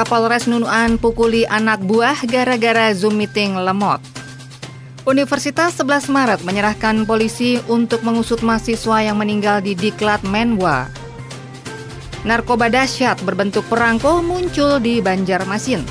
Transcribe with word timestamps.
Kapolres 0.00 0.48
Nunuan 0.48 0.96
pukuli 0.96 1.44
anak 1.44 1.84
buah 1.84 2.24
gara-gara 2.24 2.88
Zoom 2.96 3.20
meeting 3.20 3.52
lemot. 3.52 4.00
Universitas 5.04 5.76
11 5.76 6.08
Maret 6.08 6.40
menyerahkan 6.40 7.04
polisi 7.04 7.60
untuk 7.68 8.00
mengusut 8.00 8.40
mahasiswa 8.40 9.04
yang 9.04 9.20
meninggal 9.20 9.60
di 9.60 9.76
Diklat 9.76 10.24
Menwa. 10.24 10.88
Narkoba 12.24 12.72
dahsyat 12.72 13.20
berbentuk 13.28 13.68
perangko 13.68 14.24
muncul 14.24 14.80
di 14.80 15.04
Banjarmasin. 15.04 15.84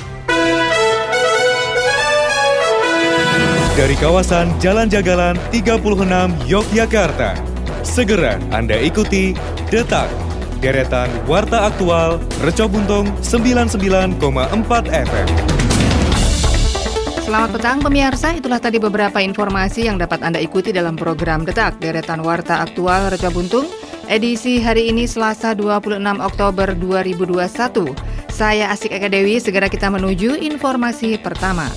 Dari 3.78 3.94
kawasan 3.94 4.50
Jalan 4.58 4.90
Jagalan 4.90 5.38
36 5.54 6.50
Yogyakarta, 6.50 7.38
segera 7.86 8.42
Anda 8.50 8.74
ikuti 8.74 9.38
Detak 9.70 10.29
deretan 10.60 11.08
Warta 11.24 11.64
Aktual 11.72 12.20
Reco 12.44 12.68
Buntung 12.68 13.08
99,4 13.24 14.20
FM. 14.92 15.28
Selamat 17.24 17.50
petang 17.56 17.78
pemirsa, 17.80 18.36
itulah 18.36 18.60
tadi 18.60 18.76
beberapa 18.76 19.24
informasi 19.24 19.88
yang 19.88 19.96
dapat 19.96 20.20
Anda 20.20 20.36
ikuti 20.42 20.74
dalam 20.74 21.00
program 21.00 21.48
Detak 21.48 21.80
Deretan 21.80 22.20
Warta 22.20 22.60
Aktual 22.60 23.08
Reco 23.08 23.32
Buntung 23.32 23.66
edisi 24.10 24.60
hari 24.60 24.92
ini 24.92 25.08
Selasa 25.08 25.56
26 25.56 25.96
Oktober 26.20 26.76
2021. 26.76 27.96
Saya 28.28 28.68
Asik 28.68 28.92
Eka 28.92 29.08
Dewi, 29.08 29.40
segera 29.40 29.70
kita 29.70 29.88
menuju 29.88 30.36
informasi 30.36 31.16
pertama. 31.22 31.70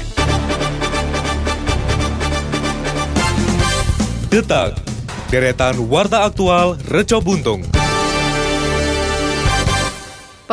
Detak, 4.34 4.74
deretan 5.30 5.78
Warta 5.86 6.26
Aktual 6.26 6.82
Reco 6.90 7.22
Buntung. 7.22 7.73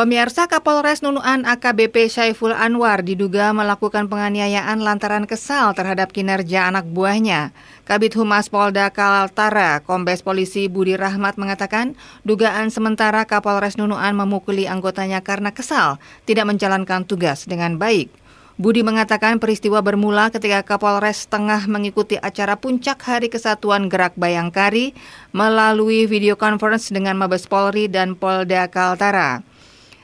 Pemirsa 0.01 0.49
Kapolres 0.49 1.05
Nunuan 1.05 1.45
AKBP 1.45 2.09
Syaiful 2.09 2.57
Anwar 2.57 3.05
diduga 3.05 3.53
melakukan 3.53 4.09
penganiayaan 4.09 4.81
lantaran 4.81 5.29
kesal 5.29 5.77
terhadap 5.77 6.09
kinerja 6.09 6.73
anak 6.73 6.89
buahnya. 6.89 7.53
Kabit 7.85 8.17
Humas 8.17 8.49
Polda 8.49 8.89
Kaltara, 8.89 9.77
Kombes 9.85 10.25
Polisi 10.25 10.65
Budi 10.65 10.97
Rahmat 10.97 11.37
mengatakan, 11.37 11.93
dugaan 12.25 12.73
sementara 12.73 13.29
Kapolres 13.29 13.77
Nunuan 13.77 14.17
memukuli 14.17 14.65
anggotanya 14.65 15.21
karena 15.21 15.53
kesal, 15.53 16.01
tidak 16.25 16.49
menjalankan 16.49 17.05
tugas 17.05 17.45
dengan 17.45 17.77
baik. 17.77 18.09
Budi 18.57 18.81
mengatakan 18.81 19.37
peristiwa 19.37 19.85
bermula 19.85 20.33
ketika 20.33 20.65
Kapolres 20.65 21.29
tengah 21.29 21.69
mengikuti 21.69 22.17
acara 22.17 22.57
Puncak 22.57 22.97
Hari 23.05 23.29
Kesatuan 23.29 23.85
Gerak 23.85 24.17
Bayangkari 24.17 24.97
melalui 25.29 26.09
video 26.09 26.33
conference 26.41 26.89
dengan 26.89 27.21
Mabes 27.21 27.45
Polri 27.45 27.85
dan 27.85 28.17
Polda 28.17 28.65
Kaltara. 28.65 29.50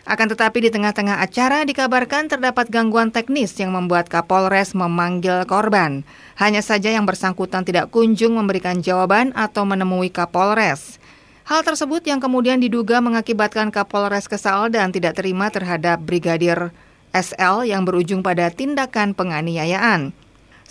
Akan 0.07 0.31
tetapi 0.31 0.63
di 0.63 0.71
tengah-tengah 0.71 1.19
acara 1.19 1.67
dikabarkan 1.67 2.31
terdapat 2.31 2.71
gangguan 2.71 3.11
teknis 3.11 3.51
yang 3.59 3.75
membuat 3.75 4.07
Kapolres 4.07 4.71
memanggil 4.71 5.43
korban. 5.43 6.07
Hanya 6.39 6.63
saja 6.63 6.87
yang 6.87 7.03
bersangkutan 7.03 7.67
tidak 7.67 7.91
kunjung 7.91 8.39
memberikan 8.39 8.79
jawaban 8.79 9.35
atau 9.35 9.67
menemui 9.67 10.07
Kapolres. 10.07 10.95
Hal 11.43 11.59
tersebut 11.67 12.07
yang 12.07 12.23
kemudian 12.23 12.63
diduga 12.63 13.03
mengakibatkan 13.03 13.67
Kapolres 13.67 14.31
kesal 14.31 14.71
dan 14.71 14.95
tidak 14.95 15.19
terima 15.19 15.51
terhadap 15.51 15.99
Brigadir 15.99 16.71
SL 17.11 17.67
yang 17.67 17.83
berujung 17.83 18.23
pada 18.23 18.47
tindakan 18.47 19.11
penganiayaan. 19.11 20.15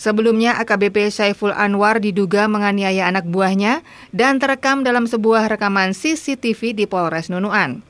Sebelumnya 0.00 0.56
AKBP 0.64 1.12
Saiful 1.12 1.52
Anwar 1.52 2.00
diduga 2.00 2.48
menganiaya 2.48 3.04
anak 3.04 3.28
buahnya 3.28 3.84
dan 4.16 4.40
terekam 4.40 4.80
dalam 4.80 5.04
sebuah 5.04 5.52
rekaman 5.52 5.92
CCTV 5.92 6.72
di 6.72 6.88
Polres 6.88 7.28
Nunuan. 7.28 7.84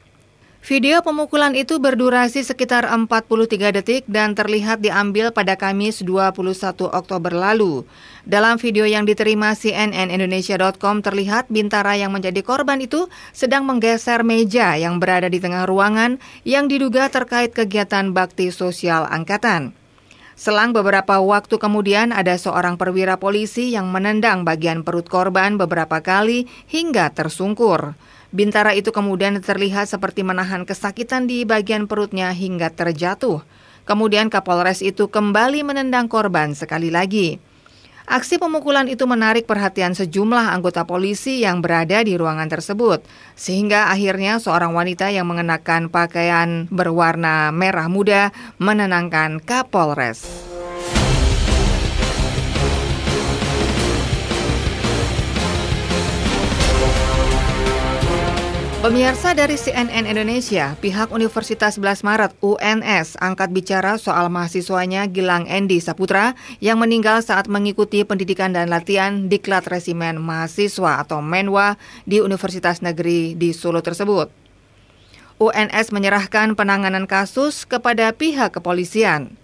Video 0.66 0.98
pemukulan 0.98 1.54
itu 1.54 1.78
berdurasi 1.78 2.42
sekitar 2.42 2.90
43 2.90 3.70
detik 3.70 4.02
dan 4.10 4.34
terlihat 4.34 4.82
diambil 4.82 5.30
pada 5.30 5.54
Kamis 5.54 6.02
21 6.02 6.90
Oktober 6.90 7.30
lalu. 7.30 7.86
Dalam 8.26 8.58
video 8.58 8.82
yang 8.82 9.06
diterima 9.06 9.54
CNN 9.54 10.10
Indonesia.com 10.10 11.06
terlihat 11.06 11.46
Bintara 11.54 11.94
yang 11.94 12.10
menjadi 12.10 12.42
korban 12.42 12.82
itu 12.82 13.06
sedang 13.30 13.62
menggeser 13.62 14.26
meja 14.26 14.74
yang 14.74 14.98
berada 14.98 15.30
di 15.30 15.38
tengah 15.38 15.70
ruangan 15.70 16.18
yang 16.42 16.66
diduga 16.66 17.06
terkait 17.14 17.54
kegiatan 17.54 18.10
bakti 18.10 18.50
sosial 18.50 19.06
angkatan. 19.06 19.70
Selang 20.34 20.74
beberapa 20.74 21.22
waktu 21.22 21.62
kemudian 21.62 22.10
ada 22.10 22.34
seorang 22.34 22.74
perwira 22.74 23.22
polisi 23.22 23.70
yang 23.70 23.86
menendang 23.94 24.42
bagian 24.42 24.82
perut 24.82 25.06
korban 25.06 25.62
beberapa 25.62 26.02
kali 26.02 26.50
hingga 26.66 27.14
tersungkur. 27.14 27.94
Bintara 28.34 28.74
itu 28.74 28.90
kemudian 28.90 29.38
terlihat 29.38 29.86
seperti 29.86 30.26
menahan 30.26 30.66
kesakitan 30.66 31.30
di 31.30 31.46
bagian 31.46 31.86
perutnya 31.86 32.34
hingga 32.34 32.74
terjatuh. 32.74 33.46
Kemudian 33.86 34.26
Kapolres 34.26 34.82
itu 34.82 35.06
kembali 35.06 35.62
menendang 35.62 36.10
korban 36.10 36.58
sekali 36.58 36.90
lagi. 36.90 37.38
Aksi 38.06 38.38
pemukulan 38.38 38.86
itu 38.86 39.02
menarik 39.02 39.50
perhatian 39.50 39.90
sejumlah 39.90 40.54
anggota 40.54 40.86
polisi 40.86 41.42
yang 41.42 41.58
berada 41.58 42.06
di 42.06 42.14
ruangan 42.14 42.46
tersebut, 42.46 43.02
sehingga 43.34 43.90
akhirnya 43.90 44.38
seorang 44.38 44.70
wanita 44.78 45.10
yang 45.10 45.26
mengenakan 45.26 45.90
pakaian 45.90 46.70
berwarna 46.70 47.50
merah 47.50 47.90
muda 47.90 48.30
menenangkan 48.62 49.42
Kapolres. 49.42 50.55
Pemirsa 58.86 59.34
dari 59.34 59.58
CNN 59.58 60.06
Indonesia, 60.06 60.78
pihak 60.78 61.10
Universitas 61.10 61.74
11 61.74 62.06
Maret 62.06 62.32
UNS 62.38 63.18
angkat 63.18 63.50
bicara 63.50 63.98
soal 63.98 64.30
mahasiswanya 64.30 65.10
Gilang 65.10 65.50
Endi 65.50 65.82
Saputra 65.82 66.38
yang 66.62 66.78
meninggal 66.78 67.18
saat 67.18 67.50
mengikuti 67.50 68.06
pendidikan 68.06 68.54
dan 68.54 68.70
latihan 68.70 69.26
di 69.26 69.42
Diklat 69.42 69.66
Resimen 69.66 70.22
Mahasiswa 70.22 71.02
atau 71.02 71.18
Menwa 71.18 71.74
di 72.06 72.22
Universitas 72.22 72.78
Negeri 72.78 73.34
di 73.34 73.50
Solo 73.50 73.82
tersebut. 73.82 74.30
UNS 75.42 75.90
menyerahkan 75.90 76.54
penanganan 76.54 77.10
kasus 77.10 77.66
kepada 77.66 78.14
pihak 78.14 78.54
kepolisian. 78.54 79.34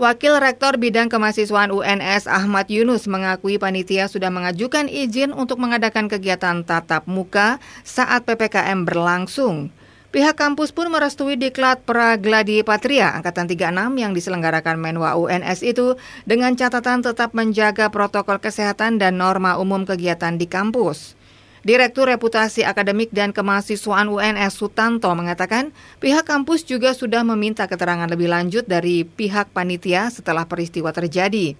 Wakil 0.00 0.40
Rektor 0.40 0.80
Bidang 0.80 1.12
Kemahasiswaan 1.12 1.68
UNS 1.68 2.24
Ahmad 2.24 2.72
Yunus 2.72 3.04
mengakui 3.04 3.60
panitia 3.60 4.08
sudah 4.08 4.32
mengajukan 4.32 4.88
izin 4.88 5.36
untuk 5.36 5.60
mengadakan 5.60 6.08
kegiatan 6.08 6.64
tatap 6.64 7.04
muka 7.04 7.60
saat 7.84 8.24
PPKM 8.24 8.88
berlangsung. 8.88 9.68
Pihak 10.08 10.40
kampus 10.40 10.72
pun 10.72 10.88
merestui 10.88 11.36
diklat 11.36 11.84
Pragladi 11.84 12.64
Patria 12.64 13.12
Angkatan 13.20 13.48
36 13.48 14.00
yang 14.00 14.16
diselenggarakan 14.16 14.80
Menwa 14.80 15.12
UNS 15.12 15.60
itu 15.60 16.00
dengan 16.24 16.56
catatan 16.56 17.04
tetap 17.04 17.36
menjaga 17.36 17.92
protokol 17.92 18.40
kesehatan 18.40 18.96
dan 18.96 19.20
norma 19.20 19.60
umum 19.60 19.84
kegiatan 19.84 20.40
di 20.40 20.48
kampus. 20.48 21.20
Direktur 21.62 22.10
Reputasi 22.10 22.66
Akademik 22.66 23.14
dan 23.14 23.30
Kemahasiswaan 23.30 24.10
UNS 24.10 24.58
Sutanto 24.58 25.06
mengatakan 25.14 25.70
pihak 26.02 26.26
kampus 26.26 26.66
juga 26.66 26.90
sudah 26.90 27.22
meminta 27.22 27.70
keterangan 27.70 28.10
lebih 28.10 28.26
lanjut 28.26 28.66
dari 28.66 29.06
pihak 29.06 29.54
panitia 29.54 30.10
setelah 30.10 30.42
peristiwa 30.50 30.90
terjadi. 30.90 31.54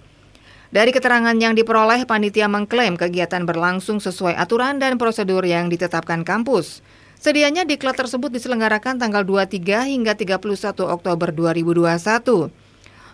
Dari 0.75 0.91
keterangan 0.91 1.31
yang 1.39 1.55
diperoleh, 1.55 2.03
panitia 2.03 2.51
mengklaim 2.51 2.99
kegiatan 2.99 3.47
berlangsung 3.47 4.03
sesuai 4.03 4.35
aturan 4.35 4.75
dan 4.75 4.99
prosedur 4.99 5.47
yang 5.47 5.71
ditetapkan 5.71 6.27
kampus. 6.27 6.83
Sedianya 7.15 7.63
diklat 7.63 7.95
tersebut 7.95 8.27
diselenggarakan 8.27 8.99
tanggal 8.99 9.23
23 9.23 9.87
hingga 9.87 10.19
31 10.19 10.83
Oktober 10.83 11.31
2021. 11.31 12.51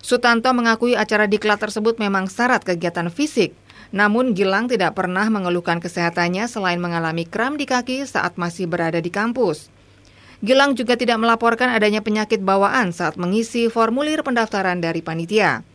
Sutanto 0.01 0.49
mengakui 0.57 0.97
acara 0.97 1.29
diklat 1.29 1.61
tersebut 1.61 2.01
memang 2.01 2.25
syarat 2.25 2.65
kegiatan 2.65 3.13
fisik. 3.13 3.53
Namun 3.89 4.37
Gilang 4.37 4.69
tidak 4.69 4.93
pernah 4.93 5.25
mengeluhkan 5.33 5.81
kesehatannya 5.81 6.45
selain 6.45 6.77
mengalami 6.77 7.25
kram 7.25 7.57
di 7.57 7.65
kaki 7.65 8.05
saat 8.05 8.37
masih 8.37 8.69
berada 8.69 9.01
di 9.01 9.09
kampus. 9.09 9.73
Gilang 10.39 10.77
juga 10.77 10.95
tidak 10.95 11.19
melaporkan 11.19 11.73
adanya 11.73 11.99
penyakit 11.99 12.39
bawaan 12.39 12.95
saat 12.95 13.19
mengisi 13.19 13.67
formulir 13.67 14.23
pendaftaran 14.23 14.79
dari 14.79 15.03
panitia. 15.03 15.67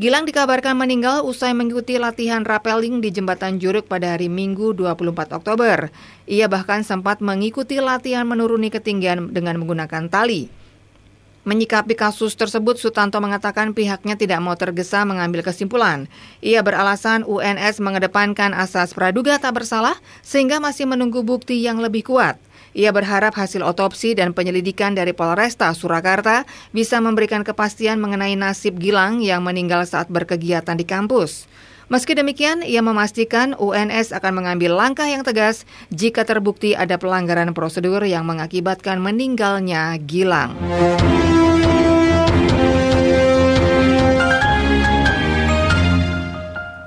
Gilang 0.00 0.24
dikabarkan 0.24 0.80
meninggal 0.80 1.28
usai 1.28 1.52
mengikuti 1.52 2.00
latihan 2.00 2.40
rappelling 2.40 3.04
di 3.04 3.12
Jembatan 3.12 3.60
Juruk 3.60 3.84
pada 3.84 4.16
hari 4.16 4.32
Minggu 4.32 4.72
24 4.72 5.36
Oktober. 5.36 5.92
Ia 6.24 6.48
bahkan 6.48 6.80
sempat 6.80 7.20
mengikuti 7.20 7.76
latihan 7.84 8.24
menuruni 8.24 8.72
ketinggian 8.72 9.28
dengan 9.28 9.60
menggunakan 9.60 10.08
tali. 10.08 10.59
Menyikapi 11.50 11.98
kasus 11.98 12.38
tersebut, 12.38 12.78
Sutanto 12.78 13.18
mengatakan 13.18 13.74
pihaknya 13.74 14.14
tidak 14.14 14.38
mau 14.38 14.54
tergesa 14.54 15.02
mengambil 15.02 15.42
kesimpulan. 15.42 16.06
Ia 16.46 16.62
beralasan 16.62 17.26
UNS 17.26 17.82
mengedepankan 17.82 18.54
asas 18.54 18.94
praduga 18.94 19.34
tak 19.42 19.58
bersalah 19.58 19.98
sehingga 20.22 20.62
masih 20.62 20.86
menunggu 20.86 21.26
bukti 21.26 21.58
yang 21.58 21.82
lebih 21.82 22.06
kuat. 22.06 22.38
Ia 22.70 22.94
berharap 22.94 23.34
hasil 23.34 23.66
otopsi 23.66 24.14
dan 24.14 24.30
penyelidikan 24.30 24.94
dari 24.94 25.10
Polresta 25.10 25.74
Surakarta 25.74 26.46
bisa 26.70 27.02
memberikan 27.02 27.42
kepastian 27.42 27.98
mengenai 27.98 28.38
nasib 28.38 28.78
Gilang 28.78 29.18
yang 29.18 29.42
meninggal 29.42 29.82
saat 29.90 30.06
berkegiatan 30.06 30.78
di 30.78 30.86
kampus. 30.86 31.50
Meski 31.90 32.14
demikian, 32.14 32.62
ia 32.62 32.78
memastikan 32.78 33.58
UNS 33.58 34.14
akan 34.14 34.38
mengambil 34.38 34.78
langkah 34.78 35.10
yang 35.10 35.26
tegas 35.26 35.66
jika 35.90 36.22
terbukti 36.22 36.78
ada 36.78 36.94
pelanggaran 36.94 37.50
prosedur 37.50 38.06
yang 38.06 38.22
mengakibatkan 38.22 39.02
meninggalnya 39.02 39.98
Gilang. 40.06 40.54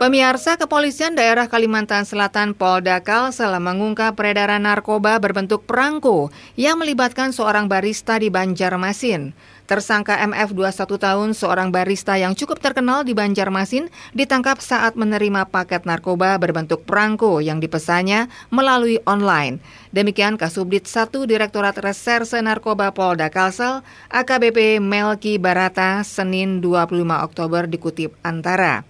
Pemirsa 0.03 0.59
Kepolisian 0.59 1.15
Daerah 1.15 1.47
Kalimantan 1.47 2.03
Selatan 2.03 2.51
Polda 2.51 2.99
Kalsel 2.99 3.55
mengungkap 3.55 4.19
peredaran 4.19 4.67
narkoba 4.67 5.15
berbentuk 5.15 5.63
perangko 5.63 6.27
yang 6.59 6.75
melibatkan 6.75 7.31
seorang 7.31 7.71
barista 7.71 8.19
di 8.19 8.27
Banjarmasin. 8.27 9.31
Tersangka 9.63 10.19
MF 10.27 10.51
21 10.51 10.99
tahun, 10.99 11.29
seorang 11.31 11.71
barista 11.71 12.19
yang 12.19 12.35
cukup 12.35 12.59
terkenal 12.59 13.07
di 13.07 13.15
Banjarmasin, 13.15 13.87
ditangkap 14.11 14.59
saat 14.59 14.99
menerima 14.99 15.47
paket 15.47 15.87
narkoba 15.87 16.35
berbentuk 16.35 16.83
perangko 16.83 17.39
yang 17.39 17.63
dipesannya 17.63 18.27
melalui 18.51 18.99
online. 19.07 19.63
Demikian 19.95 20.35
Kasubdit 20.35 20.83
1 20.83 21.15
Direktorat 21.15 21.79
Reserse 21.79 22.43
Narkoba 22.43 22.91
Polda 22.91 23.31
Kalsel, 23.31 23.79
AKBP 24.11 24.83
Melki 24.83 25.39
Barata, 25.39 26.03
Senin 26.03 26.59
25 26.59 26.91
Oktober 27.23 27.71
dikutip 27.71 28.19
Antara. 28.19 28.83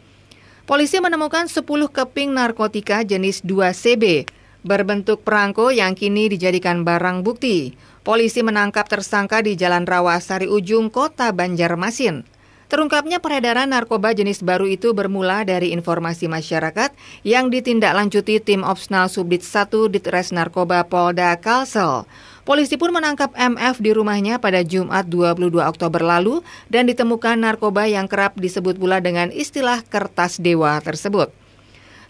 Polisi 0.63 1.03
menemukan 1.03 1.51
10 1.51 1.67
keping 1.67 2.31
narkotika 2.31 3.03
jenis 3.03 3.43
2CB 3.43 4.23
berbentuk 4.63 5.19
perangko 5.19 5.75
yang 5.75 5.91
kini 5.91 6.31
dijadikan 6.31 6.87
barang 6.87 7.19
bukti. 7.19 7.75
Polisi 8.07 8.39
menangkap 8.47 8.87
tersangka 8.87 9.43
di 9.43 9.59
Jalan 9.59 9.83
Rawasari 9.83 10.47
Ujung, 10.47 10.87
Kota 10.87 11.35
Banjarmasin. 11.35 12.23
Terungkapnya 12.71 13.19
peredaran 13.19 13.75
narkoba 13.75 14.15
jenis 14.15 14.39
baru 14.39 14.71
itu 14.71 14.95
bermula 14.95 15.43
dari 15.43 15.75
informasi 15.75 16.31
masyarakat 16.31 16.95
yang 17.27 17.51
ditindaklanjuti 17.51 18.39
tim 18.39 18.63
Opsnal 18.63 19.11
Subdit 19.11 19.43
1 19.43 19.67
Ditres 19.91 20.31
Narkoba 20.31 20.87
Polda 20.87 21.35
Kalsel. 21.43 22.07
Polisi 22.43 22.75
pun 22.75 22.91
menangkap 22.91 23.31
MF 23.39 23.79
di 23.79 23.95
rumahnya 23.95 24.35
pada 24.35 24.67
Jumat 24.67 25.07
22 25.07 25.63
Oktober 25.63 26.03
lalu 26.03 26.43
dan 26.67 26.91
ditemukan 26.91 27.39
narkoba 27.39 27.87
yang 27.87 28.03
kerap 28.03 28.35
disebut 28.35 28.75
pula 28.75 28.99
dengan 28.99 29.31
istilah 29.31 29.79
kertas 29.87 30.43
dewa 30.43 30.75
tersebut. 30.83 31.31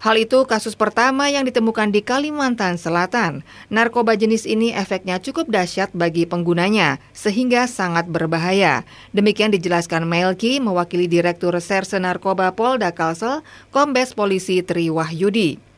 Hal 0.01 0.17
itu 0.17 0.41
kasus 0.49 0.73
pertama 0.73 1.29
yang 1.29 1.45
ditemukan 1.45 1.93
di 1.93 2.01
Kalimantan 2.01 2.81
Selatan. 2.81 3.45
Narkoba 3.69 4.17
jenis 4.17 4.49
ini 4.49 4.73
efeknya 4.73 5.21
cukup 5.21 5.53
dahsyat 5.53 5.93
bagi 5.93 6.25
penggunanya, 6.25 6.97
sehingga 7.13 7.69
sangat 7.69 8.09
berbahaya. 8.09 8.83
Demikian 9.13 9.53
dijelaskan 9.53 10.03
Melki, 10.09 10.57
mewakili 10.57 11.05
Direktur 11.05 11.53
Reserse 11.53 12.01
Narkoba 12.01 12.51
Polda 12.57 12.89
Kalsel, 12.89 13.45
Kombes 13.69 14.17
Polisi 14.17 14.65
Tri 14.65 14.89
Wahyudi. 14.89 15.72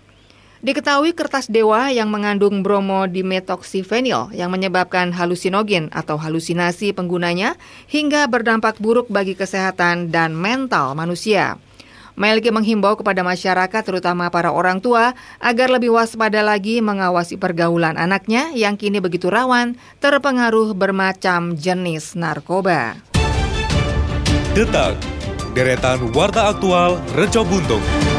Diketahui 0.66 1.14
kertas 1.14 1.46
dewa 1.46 1.94
yang 1.94 2.10
mengandung 2.10 2.66
bromodimetoksifenil 2.66 4.34
yang 4.34 4.50
menyebabkan 4.50 5.14
halusinogen 5.14 5.94
atau 5.94 6.18
halusinasi 6.18 6.90
penggunanya 6.90 7.54
hingga 7.86 8.26
berdampak 8.26 8.82
buruk 8.82 9.06
bagi 9.06 9.38
kesehatan 9.38 10.10
dan 10.10 10.34
mental 10.34 10.98
manusia. 10.98 11.62
Melki 12.18 12.50
menghimbau 12.50 12.98
kepada 12.98 13.22
masyarakat 13.22 13.82
terutama 13.86 14.34
para 14.34 14.50
orang 14.50 14.82
tua 14.82 15.14
agar 15.38 15.70
lebih 15.70 15.94
waspada 15.94 16.42
lagi 16.42 16.82
mengawasi 16.82 17.38
pergaulan 17.38 17.94
anaknya 17.94 18.50
yang 18.58 18.74
kini 18.74 18.98
begitu 18.98 19.30
rawan 19.30 19.78
terpengaruh 20.02 20.74
bermacam 20.74 21.54
jenis 21.54 22.18
narkoba. 22.18 22.98
Detak, 24.58 24.98
deretan 25.54 26.10
warta 26.10 26.50
aktual 26.50 26.98
Reco 27.14 27.46
Buntung. 27.46 28.15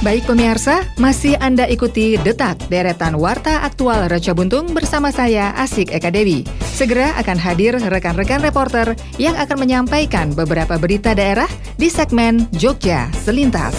Baik 0.00 0.32
pemirsa, 0.32 0.80
masih 0.96 1.36
Anda 1.44 1.68
ikuti 1.68 2.16
Detak 2.16 2.72
Deretan 2.72 3.20
Warta 3.20 3.60
Aktual 3.60 4.08
Raja 4.08 4.32
Buntung 4.32 4.72
bersama 4.72 5.12
saya 5.12 5.52
Asik 5.60 5.92
Eka 5.92 6.08
Dewi. 6.08 6.40
Segera 6.72 7.12
akan 7.20 7.36
hadir 7.36 7.76
rekan-rekan 7.76 8.40
reporter 8.40 8.96
yang 9.20 9.36
akan 9.36 9.60
menyampaikan 9.60 10.32
beberapa 10.32 10.80
berita 10.80 11.12
daerah 11.12 11.44
di 11.76 11.92
segmen 11.92 12.48
Jogja 12.56 13.12
Selintas. 13.12 13.76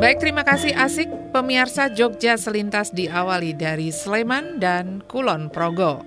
Baik, 0.00 0.24
terima 0.24 0.40
kasih 0.40 0.72
Asik. 0.72 1.12
Pemirsa 1.36 1.92
Jogja 1.92 2.40
Selintas 2.40 2.88
diawali 2.88 3.52
dari 3.52 3.92
Sleman 3.92 4.56
dan 4.56 5.04
Kulon 5.04 5.52
Progo. 5.52 6.00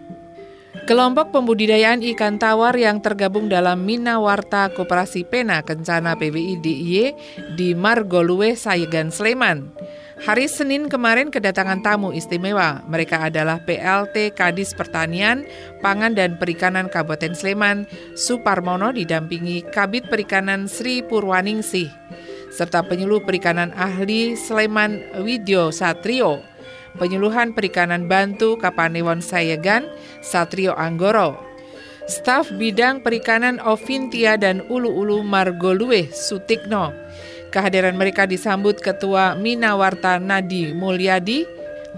Kelompok 0.87 1.35
pembudidayaan 1.35 1.99
ikan 2.15 2.39
tawar 2.39 2.71
yang 2.79 3.03
tergabung 3.03 3.51
dalam 3.51 3.83
Minawarta 3.83 4.71
Koperasi 4.71 5.27
Pena 5.27 5.59
Kencana 5.59 6.15
PBI 6.15 6.63
DIY 6.63 6.95
di 7.59 7.75
Margolue, 7.75 8.55
Sayegan, 8.55 9.11
Sleman. 9.11 9.75
Hari 10.23 10.47
Senin 10.47 10.87
kemarin 10.87 11.27
kedatangan 11.27 11.83
tamu 11.83 12.15
istimewa. 12.15 12.87
Mereka 12.87 13.19
adalah 13.19 13.59
PLT 13.67 14.31
Kadis 14.31 14.71
Pertanian, 14.71 15.43
Pangan 15.83 16.15
dan 16.15 16.39
Perikanan 16.39 16.87
Kabupaten 16.87 17.35
Sleman, 17.35 17.83
Suparmono 18.15 18.95
didampingi 18.95 19.67
Kabit 19.67 20.07
Perikanan 20.07 20.71
Sri 20.71 21.03
Purwaningsih, 21.03 21.91
serta 22.55 22.87
penyuluh 22.87 23.19
perikanan 23.27 23.75
ahli 23.75 24.39
Sleman 24.39 25.03
Widyo 25.19 25.75
Satrio 25.75 26.39
penyuluhan 26.97 27.53
perikanan 27.53 28.09
Bantu 28.09 28.57
Kapanewon 28.57 29.21
Sayegan, 29.23 29.87
Satrio 30.19 30.73
Anggoro. 30.75 31.39
Staf 32.07 32.47
Bidang 32.55 33.03
Perikanan 33.03 33.59
Ovintia 33.61 34.39
dan 34.39 34.63
Ulu-Ulu 34.71 35.27
Margolue 35.27 36.07
Sutikno. 36.09 36.95
Kehadiran 37.51 37.99
mereka 37.99 38.23
disambut 38.23 38.79
Ketua 38.79 39.35
Minawarta 39.35 40.15
Nadi 40.15 40.71
Mulyadi, 40.71 41.43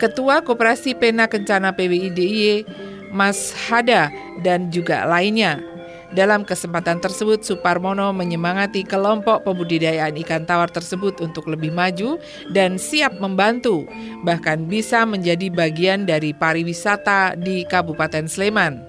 Ketua 0.01 0.41
Koperasi 0.41 0.97
Pena 0.97 1.29
Kencana 1.29 1.77
PBIDIY 1.77 2.65
Mas 3.09 3.53
Hada, 3.69 4.13
dan 4.45 4.69
juga 4.69 5.05
lainnya. 5.05 5.61
Dalam 6.09 6.41
kesempatan 6.41 6.97
tersebut, 6.97 7.45
Suparmono 7.45 8.09
menyemangati 8.17 8.81
kelompok 8.81 9.45
pembudidayaan 9.45 10.17
ikan 10.25 10.41
tawar 10.41 10.73
tersebut 10.73 11.21
untuk 11.21 11.45
lebih 11.45 11.69
maju 11.69 12.17
dan 12.49 12.81
siap 12.81 13.21
membantu, 13.21 13.85
bahkan 14.25 14.65
bisa 14.65 15.05
menjadi 15.05 15.53
bagian 15.53 16.09
dari 16.09 16.33
pariwisata 16.33 17.37
di 17.37 17.61
Kabupaten 17.61 18.25
Sleman. 18.25 18.81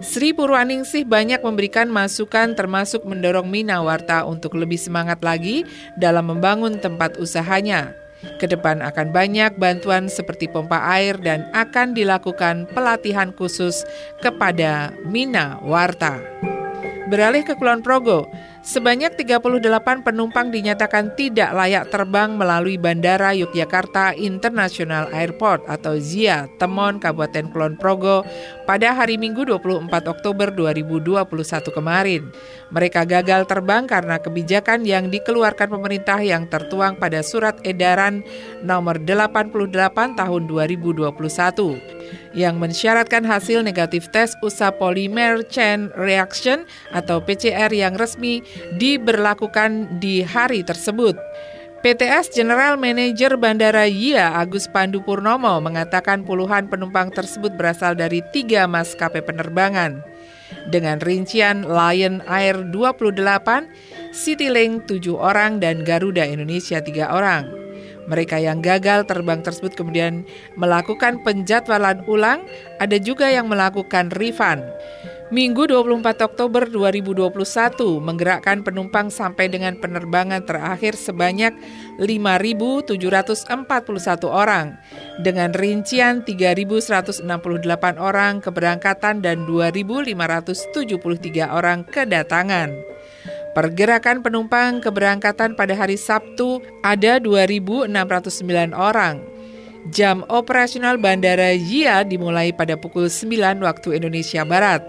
Sri 0.00 0.32
Purwaningsih 0.32 1.08
banyak 1.08 1.40
memberikan 1.40 1.88
masukan 1.88 2.52
termasuk 2.52 3.04
mendorong 3.08 3.48
Mina 3.48 3.80
Warta 3.80 4.28
untuk 4.28 4.56
lebih 4.56 4.76
semangat 4.76 5.20
lagi 5.24 5.64
dalam 5.96 6.32
membangun 6.32 6.80
tempat 6.80 7.16
usahanya. 7.16 8.05
Ke 8.36 8.50
depan 8.50 8.84
akan 8.84 9.14
banyak 9.14 9.56
bantuan 9.56 10.10
seperti 10.10 10.50
pompa 10.50 10.82
air 10.92 11.16
dan 11.22 11.48
akan 11.56 11.96
dilakukan 11.96 12.68
pelatihan 12.74 13.32
khusus 13.32 13.86
kepada 14.20 14.92
Mina 15.08 15.56
Warta. 15.64 16.20
Beralih 17.06 17.46
ke 17.46 17.54
Kulon 17.54 17.86
Progo, 17.86 18.26
sebanyak 18.66 19.14
38 19.14 20.02
penumpang 20.02 20.50
dinyatakan 20.50 21.14
tidak 21.14 21.54
layak 21.54 21.86
terbang 21.86 22.34
melalui 22.34 22.74
Bandara 22.74 23.30
Yogyakarta 23.30 24.18
International 24.18 25.06
Airport 25.14 25.70
atau 25.70 25.94
ZIA, 25.94 26.50
Temon, 26.58 26.98
Kabupaten 26.98 27.46
Kulon 27.54 27.78
Progo 27.78 28.26
pada 28.66 28.90
hari 28.90 29.22
Minggu 29.22 29.46
24 29.46 29.86
Oktober 30.10 30.50
2021 30.50 31.22
kemarin. 31.70 32.26
Mereka 32.74 33.06
gagal 33.06 33.46
terbang 33.46 33.86
karena 33.86 34.18
kebijakan 34.18 34.82
yang 34.82 35.14
dikeluarkan 35.14 35.70
pemerintah 35.70 36.18
yang 36.18 36.50
tertuang 36.50 36.98
pada 36.98 37.22
surat 37.22 37.62
edaran 37.62 38.26
nomor 38.66 38.98
88 38.98 40.18
tahun 40.18 40.42
2021 40.50 41.06
yang 42.36 42.60
mensyaratkan 42.60 43.24
hasil 43.24 43.64
negatif 43.64 44.12
tes 44.12 44.36
usaha 44.44 44.68
polymer 44.68 45.40
chain 45.48 45.88
reaction 45.96 46.68
atau 46.92 47.24
PCR 47.24 47.72
yang 47.72 47.96
resmi 47.96 48.44
diberlakukan 48.76 50.00
di 50.02 50.22
hari 50.26 50.62
tersebut. 50.62 51.16
PTS 51.86 52.34
General 52.34 52.74
Manager 52.74 53.38
Bandara 53.38 53.86
YIA 53.86 54.34
Agus 54.42 54.66
Pandu 54.66 55.04
Purnomo 55.06 55.62
mengatakan 55.62 56.26
puluhan 56.26 56.66
penumpang 56.66 57.14
tersebut 57.14 57.54
berasal 57.54 57.94
dari 57.94 58.24
tiga 58.34 58.66
maskapai 58.66 59.22
penerbangan. 59.22 60.02
Dengan 60.66 60.98
rincian 60.98 61.62
Lion 61.62 62.26
Air 62.26 62.58
28, 62.74 63.70
Citylink 64.10 64.90
7 64.90 65.14
orang, 65.14 65.62
dan 65.62 65.86
Garuda 65.86 66.26
Indonesia 66.26 66.82
3 66.82 67.06
orang. 67.06 67.46
Mereka 68.06 68.38
yang 68.38 68.62
gagal 68.62 69.06
terbang 69.10 69.42
tersebut 69.42 69.74
kemudian 69.74 70.22
melakukan 70.54 71.22
penjadwalan 71.26 72.02
ulang, 72.06 72.46
ada 72.78 72.98
juga 73.02 73.30
yang 73.30 73.50
melakukan 73.50 74.14
refund. 74.14 74.62
Minggu 75.26 75.66
24 75.66 76.22
Oktober 76.22 76.70
2021 76.70 77.34
menggerakkan 77.98 78.62
penumpang 78.62 79.10
sampai 79.10 79.50
dengan 79.50 79.74
penerbangan 79.74 80.46
terakhir 80.46 80.94
sebanyak 80.94 81.50
5.741 81.98 82.94
orang 84.30 84.78
dengan 85.26 85.50
rincian 85.50 86.22
3.168 86.22 87.26
orang 87.98 88.38
keberangkatan 88.38 89.18
dan 89.18 89.42
2.573 89.50 90.94
orang 91.50 91.82
kedatangan. 91.90 92.70
Pergerakan 93.50 94.22
penumpang 94.22 94.78
keberangkatan 94.78 95.58
pada 95.58 95.74
hari 95.74 95.98
Sabtu 95.98 96.62
ada 96.86 97.18
2.609 97.18 97.90
orang. 98.78 99.35
Jam 99.92 100.26
operasional 100.26 100.98
Bandara 100.98 101.54
Yia 101.54 102.02
dimulai 102.02 102.50
pada 102.50 102.74
pukul 102.74 103.06
9 103.06 103.62
waktu 103.62 103.98
Indonesia 103.98 104.42
Barat. 104.42 104.82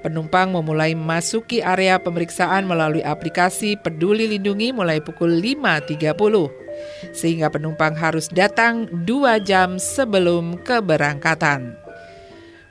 Penumpang 0.00 0.54
memulai 0.54 0.94
memasuki 0.94 1.58
area 1.58 1.98
pemeriksaan 1.98 2.64
melalui 2.64 3.02
aplikasi 3.02 3.74
Peduli 3.76 4.30
Lindungi 4.30 4.70
mulai 4.70 5.02
pukul 5.02 5.42
5.30. 5.42 6.48
Sehingga 7.10 7.50
penumpang 7.50 7.98
harus 7.98 8.30
datang 8.30 8.86
dua 9.04 9.42
jam 9.42 9.76
sebelum 9.76 10.56
keberangkatan. 10.62 11.87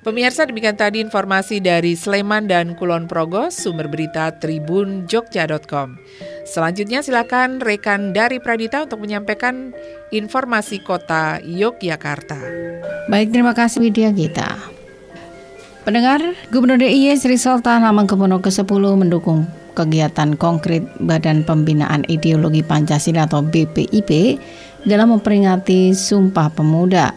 Pemirsa 0.05 0.45
demikian 0.45 0.77
tadi 0.77 1.01
informasi 1.01 1.57
dari 1.57 1.97
Sleman 1.97 2.45
dan 2.45 2.77
Kulon 2.77 3.09
Progo, 3.09 3.49
sumber 3.49 3.89
berita 3.89 4.29
tribunjogja.com. 4.37 5.97
Selanjutnya 6.45 7.01
silakan 7.01 7.59
rekan 7.59 8.13
dari 8.13 8.37
Pradita 8.37 8.85
untuk 8.85 9.03
menyampaikan 9.03 9.73
informasi 10.13 10.85
kota 10.85 11.41
Yogyakarta. 11.43 12.39
Baik, 13.09 13.33
terima 13.33 13.51
kasih 13.57 13.83
Widya 13.83 14.13
Gita. 14.13 14.55
Pendengar, 15.83 16.19
Gubernur 16.51 16.77
DIY 16.77 17.15
Sri 17.15 17.39
Sultan 17.39 17.83
Hamengkubuwono 17.83 18.43
ke-10 18.43 18.83
mendukung 18.95 19.47
kegiatan 19.71 20.35
konkret 20.35 20.83
Badan 20.99 21.45
Pembinaan 21.47 22.03
Ideologi 22.11 22.59
Pancasila 22.59 23.23
atau 23.23 23.45
BPIP 23.45 24.41
dalam 24.83 25.15
memperingati 25.15 25.91
Sumpah 25.95 26.49
Pemuda 26.49 27.13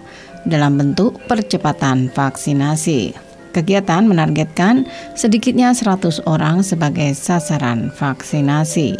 dalam 0.46 0.80
bentuk 0.80 1.20
percepatan 1.26 2.08
vaksinasi. 2.12 3.12
Kegiatan 3.50 4.06
menargetkan 4.06 4.86
sedikitnya 5.18 5.74
100 5.74 6.22
orang 6.30 6.62
sebagai 6.62 7.10
sasaran 7.18 7.90
vaksinasi. 7.90 8.94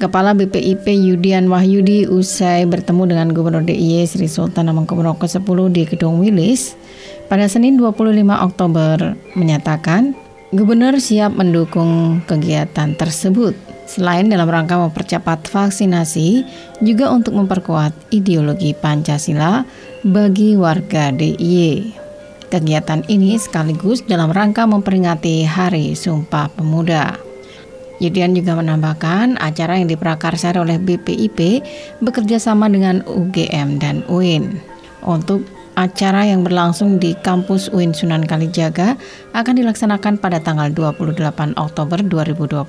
Kepala 0.00 0.32
BPIP 0.32 0.88
Yudian 0.96 1.52
Wahyudi 1.52 2.08
usai 2.08 2.64
bertemu 2.64 3.12
dengan 3.12 3.28
Gubernur 3.36 3.60
DIY 3.68 4.08
Sri 4.08 4.32
Sultan 4.32 4.72
Hamengkubuwono 4.72 5.20
ke-10 5.20 5.58
di 5.76 5.82
Gedung 5.84 6.24
Wilis 6.24 6.72
pada 7.28 7.44
Senin 7.52 7.76
25 7.76 8.16
Oktober 8.40 9.12
menyatakan 9.36 10.16
Gubernur 10.56 10.96
siap 10.96 11.36
mendukung 11.36 12.24
kegiatan 12.24 12.96
tersebut. 12.96 13.52
Selain 13.84 14.26
dalam 14.26 14.48
rangka 14.50 14.80
mempercepat 14.80 15.46
vaksinasi, 15.46 16.42
juga 16.82 17.12
untuk 17.12 17.36
memperkuat 17.36 18.14
ideologi 18.14 18.74
Pancasila 18.74 19.62
bagi 20.06 20.56
warga 20.56 21.12
DIY. 21.12 21.96
Kegiatan 22.50 23.04
ini 23.06 23.36
sekaligus 23.36 24.02
dalam 24.02 24.32
rangka 24.32 24.66
memperingati 24.66 25.46
Hari 25.46 25.94
Sumpah 25.94 26.50
Pemuda. 26.50 27.20
Yudian 28.00 28.32
juga 28.32 28.56
menambahkan 28.56 29.36
acara 29.38 29.76
yang 29.76 29.92
diprakarsai 29.92 30.56
oleh 30.56 30.80
BPIP 30.80 31.62
bekerja 32.00 32.40
sama 32.40 32.66
dengan 32.72 33.04
UGM 33.04 33.76
dan 33.76 34.00
UIN 34.08 34.56
untuk 35.04 35.44
Acara 35.78 36.28
yang 36.28 36.44
berlangsung 36.44 37.00
di 37.00 37.16
kampus 37.24 37.72
UIN 37.72 37.96
Sunan 37.96 38.26
Kalijaga 38.28 39.00
akan 39.32 39.54
dilaksanakan 39.54 40.20
pada 40.20 40.36
tanggal 40.42 40.68
28 40.74 41.56
Oktober 41.56 42.04
2021 42.04 42.66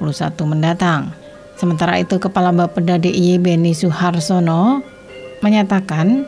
mendatang. 0.47 1.11
Sementara 1.59 1.99
itu, 1.99 2.21
Kepala 2.21 2.55
Bapeda 2.55 3.01
DIY 3.01 3.41
Beni 3.41 3.75
Suharsono 3.75 4.85
menyatakan 5.43 6.23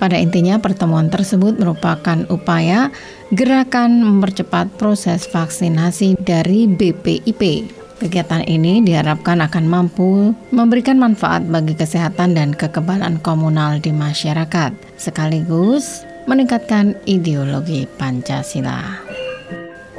pada 0.00 0.16
intinya 0.16 0.56
pertemuan 0.56 1.12
tersebut 1.12 1.60
merupakan 1.60 2.24
upaya 2.32 2.88
gerakan 3.36 4.00
mempercepat 4.00 4.72
proses 4.80 5.28
vaksinasi 5.28 6.16
dari 6.24 6.64
BPIP. 6.64 7.68
Kegiatan 8.00 8.40
ini 8.48 8.80
diharapkan 8.80 9.44
akan 9.44 9.68
mampu 9.68 10.32
memberikan 10.56 10.96
manfaat 10.96 11.44
bagi 11.44 11.76
kesehatan 11.76 12.32
dan 12.32 12.56
kekebalan 12.56 13.20
komunal 13.20 13.76
di 13.76 13.92
masyarakat, 13.92 14.72
sekaligus 14.96 16.08
meningkatkan 16.24 16.96
ideologi 17.04 17.84
Pancasila. 18.00 19.04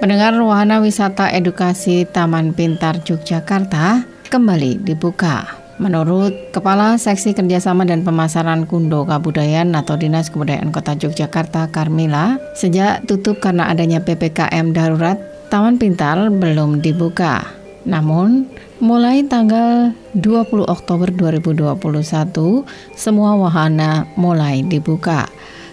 Pendengar 0.01 0.34
wahana 0.41 0.81
wisata 0.81 1.29
edukasi 1.29 2.10
Taman 2.10 2.58
Pintar 2.58 3.05
Yogyakarta 3.05 4.01
kembali 4.34 4.81
dibuka. 4.81 5.61
Menurut 5.81 6.53
Kepala 6.53 6.93
Seksi 7.01 7.33
Kerjasama 7.33 7.89
dan 7.89 8.05
Pemasaran 8.05 8.69
Kundo 8.69 9.01
Kabudayaan 9.01 9.73
atau 9.73 9.97
Dinas 9.97 10.29
Kebudayaan 10.29 10.69
Kota 10.69 10.93
Yogyakarta 10.93 11.73
Karmila, 11.73 12.38
sejak 12.53 13.09
tutup 13.09 13.41
karena 13.41 13.65
adanya 13.65 13.97
PPKM 13.97 14.77
darurat, 14.77 15.17
Taman 15.50 15.81
Pintar 15.81 16.29
belum 16.29 16.85
dibuka. 16.85 17.41
Namun, 17.89 18.45
mulai 18.77 19.25
tanggal 19.25 19.97
20 20.13 20.69
Oktober 20.69 21.09
2021, 21.09 22.61
semua 22.93 23.33
wahana 23.41 24.05
mulai 24.13 24.61
dibuka 24.61 25.25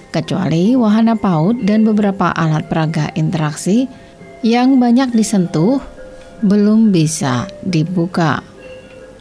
kecuali 0.09 0.73
wahana 0.73 1.21
PAUD 1.21 1.69
dan 1.69 1.85
beberapa 1.85 2.33
alat 2.33 2.65
peraga 2.65 3.13
interaksi 3.13 3.85
yang 4.41 4.81
banyak 4.81 5.13
disentuh 5.13 5.85
belum 6.41 6.97
bisa 6.97 7.45
dibuka. 7.61 8.58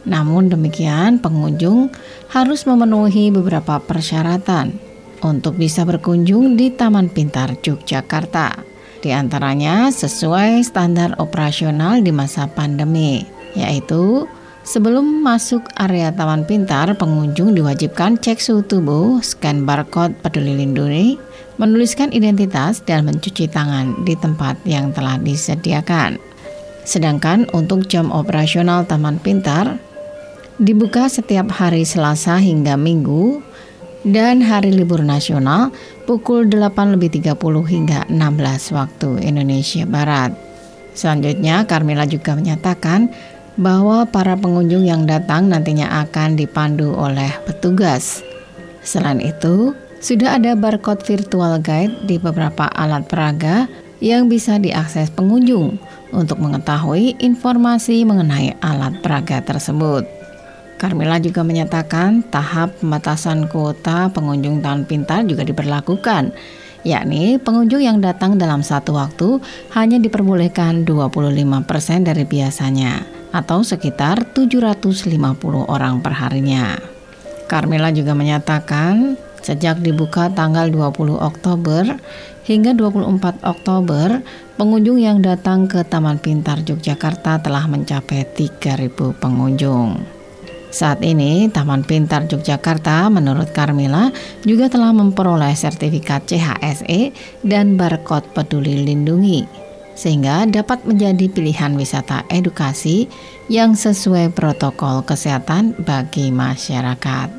Namun 0.08 0.48
demikian, 0.48 1.20
pengunjung 1.20 1.92
harus 2.32 2.64
memenuhi 2.64 3.28
beberapa 3.28 3.76
persyaratan 3.76 4.72
untuk 5.20 5.60
bisa 5.60 5.84
berkunjung 5.84 6.56
di 6.56 6.72
Taman 6.72 7.12
Pintar 7.12 7.60
Yogyakarta. 7.60 8.64
Di 8.98 9.14
antaranya 9.14 9.92
sesuai 9.92 10.64
standar 10.66 11.20
operasional 11.22 12.02
di 12.02 12.10
masa 12.10 12.50
pandemi, 12.50 13.22
yaitu 13.54 14.26
Sebelum 14.68 15.24
masuk 15.24 15.64
area 15.80 16.12
Taman 16.12 16.44
Pintar, 16.44 16.92
pengunjung 16.92 17.56
diwajibkan 17.56 18.20
cek 18.20 18.36
suhu 18.36 18.60
tubuh, 18.60 19.16
scan 19.24 19.64
barcode 19.64 20.12
peduli 20.20 20.60
lindungi, 20.60 21.16
menuliskan 21.56 22.12
identitas, 22.12 22.84
dan 22.84 23.08
mencuci 23.08 23.48
tangan 23.48 24.04
di 24.04 24.12
tempat 24.12 24.60
yang 24.68 24.92
telah 24.92 25.16
disediakan. 25.16 26.20
Sedangkan 26.84 27.48
untuk 27.56 27.88
jam 27.88 28.12
operasional 28.12 28.84
Taman 28.84 29.16
Pintar, 29.24 29.80
dibuka 30.58 31.06
setiap 31.06 31.54
hari 31.54 31.86
Selasa 31.86 32.34
hingga 32.42 32.74
Minggu 32.74 33.38
dan 34.02 34.42
hari 34.42 34.74
libur 34.74 35.06
nasional 35.06 35.70
pukul 36.02 36.50
8.30 36.50 37.34
hingga 37.70 38.00
16 38.10 38.74
waktu 38.74 39.10
Indonesia 39.22 39.86
Barat. 39.86 40.34
Selanjutnya, 40.98 41.62
Carmila 41.62 42.10
juga 42.10 42.34
menyatakan 42.34 43.06
bahwa 43.54 44.06
para 44.06 44.34
pengunjung 44.34 44.82
yang 44.82 45.06
datang 45.06 45.46
nantinya 45.46 46.02
akan 46.06 46.34
dipandu 46.34 46.90
oleh 46.90 47.30
petugas. 47.46 48.26
Selain 48.82 49.22
itu, 49.22 49.74
sudah 50.02 50.42
ada 50.42 50.58
barcode 50.58 51.06
virtual 51.06 51.58
guide 51.62 52.06
di 52.06 52.18
beberapa 52.18 52.66
alat 52.70 53.06
peraga 53.06 53.70
yang 53.98 54.30
bisa 54.30 54.58
diakses 54.58 55.10
pengunjung 55.10 55.78
untuk 56.14 56.38
mengetahui 56.38 57.18
informasi 57.18 58.02
mengenai 58.06 58.58
alat 58.62 58.98
peraga 59.02 59.42
tersebut. 59.42 60.17
Carmila 60.78 61.18
juga 61.18 61.42
menyatakan 61.42 62.22
tahap 62.30 62.70
pembatasan 62.78 63.50
kuota 63.50 64.14
pengunjung 64.14 64.62
tahun 64.62 64.86
pintar 64.86 65.26
juga 65.26 65.42
diberlakukan, 65.42 66.30
yakni 66.86 67.34
pengunjung 67.42 67.82
yang 67.82 67.98
datang 67.98 68.38
dalam 68.38 68.62
satu 68.62 68.94
waktu 68.94 69.42
hanya 69.74 69.98
diperbolehkan 69.98 70.86
25% 70.86 72.06
dari 72.06 72.22
biasanya 72.22 73.02
atau 73.34 73.66
sekitar 73.66 74.30
750 74.30 75.18
orang 75.66 75.98
perharinya. 75.98 76.78
Carmela 77.50 77.90
juga 77.90 78.14
menyatakan 78.14 79.18
sejak 79.42 79.82
dibuka 79.82 80.30
tanggal 80.30 80.70
20 80.70 81.18
Oktober 81.18 81.98
hingga 82.46 82.70
24 82.72 83.42
Oktober, 83.44 84.22
pengunjung 84.54 85.02
yang 85.02 85.18
datang 85.20 85.66
ke 85.66 85.82
Taman 85.82 86.22
Pintar 86.22 86.62
Yogyakarta 86.62 87.42
telah 87.42 87.66
mencapai 87.66 88.24
3.000 88.24 88.94
pengunjung. 89.18 90.17
Saat 90.68 91.00
ini, 91.00 91.48
Taman 91.48 91.80
Pintar 91.80 92.28
Yogyakarta 92.28 93.08
menurut 93.08 93.48
Carmila 93.56 94.12
juga 94.44 94.68
telah 94.68 94.92
memperoleh 94.92 95.56
sertifikat 95.56 96.28
CHSE 96.28 97.16
dan 97.40 97.80
barcode 97.80 98.28
peduli 98.36 98.84
lindungi 98.84 99.68
sehingga 99.98 100.46
dapat 100.46 100.86
menjadi 100.86 101.26
pilihan 101.26 101.74
wisata 101.74 102.22
edukasi 102.30 103.10
yang 103.50 103.74
sesuai 103.74 104.30
protokol 104.30 105.02
kesehatan 105.02 105.74
bagi 105.82 106.30
masyarakat. 106.30 107.34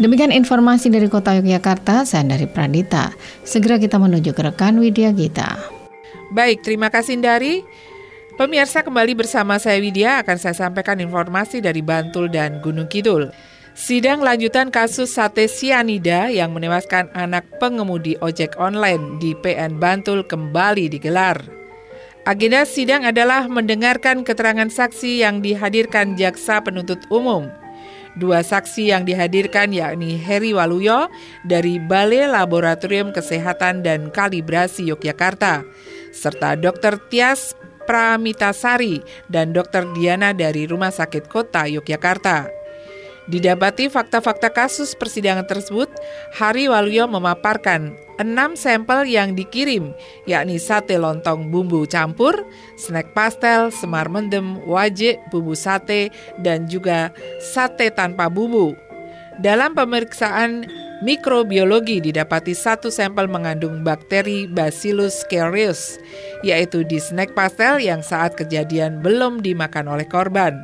Demikian 0.00 0.32
informasi 0.32 0.88
dari 0.88 1.12
Kota 1.12 1.36
Yogyakarta, 1.36 2.08
saya 2.08 2.24
dari 2.24 2.48
Pradita. 2.48 3.12
Segera 3.44 3.76
kita 3.76 4.00
menuju 4.00 4.32
ke 4.32 4.48
rekan 4.48 4.80
Widya 4.80 5.12
Gita. 5.12 5.60
Baik, 6.32 6.64
terima 6.64 6.88
kasih 6.88 7.20
dari 7.20 7.60
Pemirsa 8.40 8.80
kembali 8.80 9.20
bersama 9.20 9.60
saya 9.60 9.76
Widya 9.84 10.24
akan 10.24 10.40
saya 10.40 10.56
sampaikan 10.56 10.96
informasi 10.96 11.60
dari 11.60 11.84
Bantul 11.84 12.32
dan 12.32 12.64
Gunung 12.64 12.88
Kidul. 12.88 13.28
Sidang 13.76 14.24
lanjutan 14.24 14.72
kasus 14.72 15.12
sate 15.12 15.44
sianida 15.44 16.32
yang 16.32 16.56
menewaskan 16.56 17.12
anak 17.12 17.44
pengemudi 17.60 18.16
ojek 18.24 18.56
online 18.56 19.20
di 19.20 19.36
PN 19.36 19.76
Bantul 19.76 20.24
kembali 20.24 20.88
digelar. 20.88 21.36
Agenda 22.24 22.64
sidang 22.64 23.04
adalah 23.04 23.44
mendengarkan 23.44 24.24
keterangan 24.24 24.72
saksi 24.72 25.20
yang 25.20 25.44
dihadirkan 25.44 26.16
jaksa 26.16 26.64
penuntut 26.64 27.04
umum. 27.12 27.44
Dua 28.16 28.40
saksi 28.40 28.88
yang 28.88 29.04
dihadirkan 29.04 29.68
yakni 29.68 30.16
Heri 30.16 30.56
Waluyo 30.56 31.12
dari 31.44 31.76
Balai 31.76 32.24
Laboratorium 32.24 33.12
Kesehatan 33.12 33.84
dan 33.84 34.08
Kalibrasi 34.08 34.88
Yogyakarta, 34.88 35.60
serta 36.16 36.56
Dr. 36.56 36.96
Tias 37.12 37.60
Pramitasari 37.90 39.02
dan 39.26 39.50
Dr. 39.50 39.90
Diana 39.98 40.30
dari 40.30 40.62
Rumah 40.62 40.94
Sakit 40.94 41.26
Kota 41.26 41.66
Yogyakarta. 41.66 42.46
Didapati 43.26 43.90
fakta-fakta 43.90 44.54
kasus 44.54 44.94
persidangan 44.94 45.42
tersebut, 45.42 45.90
Hari 46.38 46.70
Waluyo 46.70 47.10
memaparkan 47.10 47.98
enam 48.22 48.54
sampel 48.54 49.10
yang 49.10 49.34
dikirim, 49.34 49.90
yakni 50.22 50.62
sate 50.62 51.02
lontong 51.02 51.50
bumbu 51.50 51.82
campur, 51.90 52.46
snack 52.78 53.10
pastel, 53.10 53.74
semar 53.74 54.06
mendem, 54.06 54.62
wajik, 54.70 55.18
bumbu 55.34 55.58
sate, 55.58 56.14
dan 56.38 56.70
juga 56.70 57.10
sate 57.42 57.90
tanpa 57.90 58.30
bumbu. 58.30 58.78
Dalam 59.42 59.74
pemeriksaan 59.74 60.70
mikrobiologi 61.00 62.00
didapati 62.00 62.52
satu 62.52 62.92
sampel 62.92 63.26
mengandung 63.26 63.80
bakteri 63.84 64.44
Bacillus 64.48 65.24
cereus, 65.28 66.00
yaitu 66.44 66.84
di 66.84 67.00
snack 67.00 67.32
pastel 67.32 67.80
yang 67.80 68.04
saat 68.04 68.36
kejadian 68.36 69.00
belum 69.00 69.40
dimakan 69.40 69.88
oleh 69.92 70.06
korban. 70.08 70.56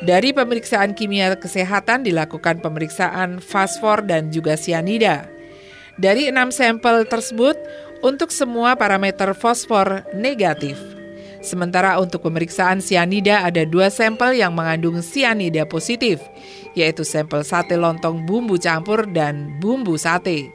Dari 0.00 0.32
pemeriksaan 0.32 0.96
kimia 0.96 1.36
kesehatan 1.36 2.08
dilakukan 2.08 2.64
pemeriksaan 2.64 3.38
fosfor 3.38 4.00
dan 4.02 4.32
juga 4.32 4.56
sianida. 4.56 5.28
Dari 6.00 6.32
enam 6.32 6.48
sampel 6.48 7.04
tersebut, 7.04 7.60
untuk 8.00 8.32
semua 8.32 8.80
parameter 8.80 9.36
fosfor 9.36 10.08
negatif. 10.16 10.80
Sementara 11.40 11.96
untuk 11.96 12.28
pemeriksaan 12.28 12.84
sianida 12.84 13.40
ada 13.48 13.64
dua 13.64 13.88
sampel 13.88 14.36
yang 14.36 14.52
mengandung 14.52 15.00
sianida 15.00 15.64
positif, 15.64 16.20
yaitu 16.76 17.00
sampel 17.00 17.40
sate 17.40 17.80
lontong 17.80 18.28
bumbu 18.28 18.60
campur 18.60 19.08
dan 19.08 19.56
bumbu 19.56 19.96
sate. 19.96 20.52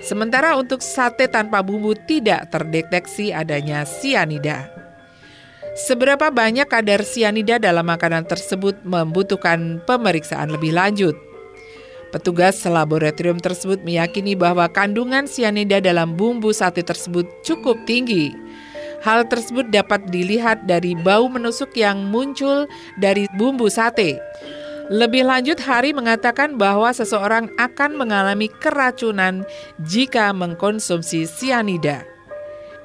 Sementara 0.00 0.54
untuk 0.54 0.80
sate 0.80 1.26
tanpa 1.26 1.60
bumbu 1.66 1.98
tidak 2.06 2.48
terdeteksi 2.54 3.34
adanya 3.34 3.82
sianida. 3.82 4.70
Seberapa 5.74 6.30
banyak 6.30 6.66
kadar 6.66 7.02
sianida 7.02 7.58
dalam 7.58 7.86
makanan 7.86 8.26
tersebut 8.26 8.80
membutuhkan 8.86 9.82
pemeriksaan 9.82 10.50
lebih 10.50 10.74
lanjut. 10.74 11.14
Petugas 12.10 12.58
laboratorium 12.66 13.38
tersebut 13.38 13.86
meyakini 13.86 14.34
bahwa 14.34 14.66
kandungan 14.66 15.30
sianida 15.30 15.78
dalam 15.78 16.18
bumbu 16.18 16.50
sate 16.50 16.82
tersebut 16.82 17.22
cukup 17.46 17.78
tinggi. 17.86 18.34
Hal 19.00 19.24
tersebut 19.32 19.72
dapat 19.72 20.12
dilihat 20.12 20.68
dari 20.68 20.92
bau 20.92 21.24
menusuk 21.28 21.72
yang 21.72 22.08
muncul 22.12 22.68
dari 23.00 23.24
bumbu 23.40 23.72
sate. 23.72 24.20
Lebih 24.90 25.22
lanjut, 25.22 25.62
Hari 25.62 25.94
mengatakan 25.94 26.58
bahwa 26.58 26.90
seseorang 26.90 27.46
akan 27.56 27.94
mengalami 27.94 28.50
keracunan 28.50 29.46
jika 29.86 30.34
mengkonsumsi 30.34 31.30
sianida. 31.30 32.02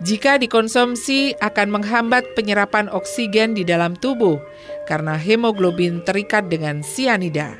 Jika 0.05 0.35
dikonsumsi 0.37 1.39
akan 1.39 1.79
menghambat 1.79 2.35
penyerapan 2.35 2.91
oksigen 2.91 3.55
di 3.55 3.63
dalam 3.63 3.95
tubuh 3.95 4.37
karena 4.85 5.15
hemoglobin 5.15 6.03
terikat 6.03 6.51
dengan 6.51 6.83
sianida. 6.83 7.55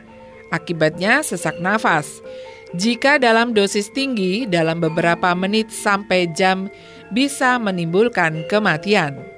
Akibatnya 0.54 1.26
sesak 1.26 1.58
nafas. 1.58 2.22
Jika 2.76 3.18
dalam 3.18 3.56
dosis 3.56 3.88
tinggi 3.96 4.44
dalam 4.46 4.84
beberapa 4.84 5.32
menit 5.32 5.72
sampai 5.72 6.28
jam 6.36 6.68
bisa 7.12 7.58
menimbulkan 7.62 8.46
kematian. 8.48 9.36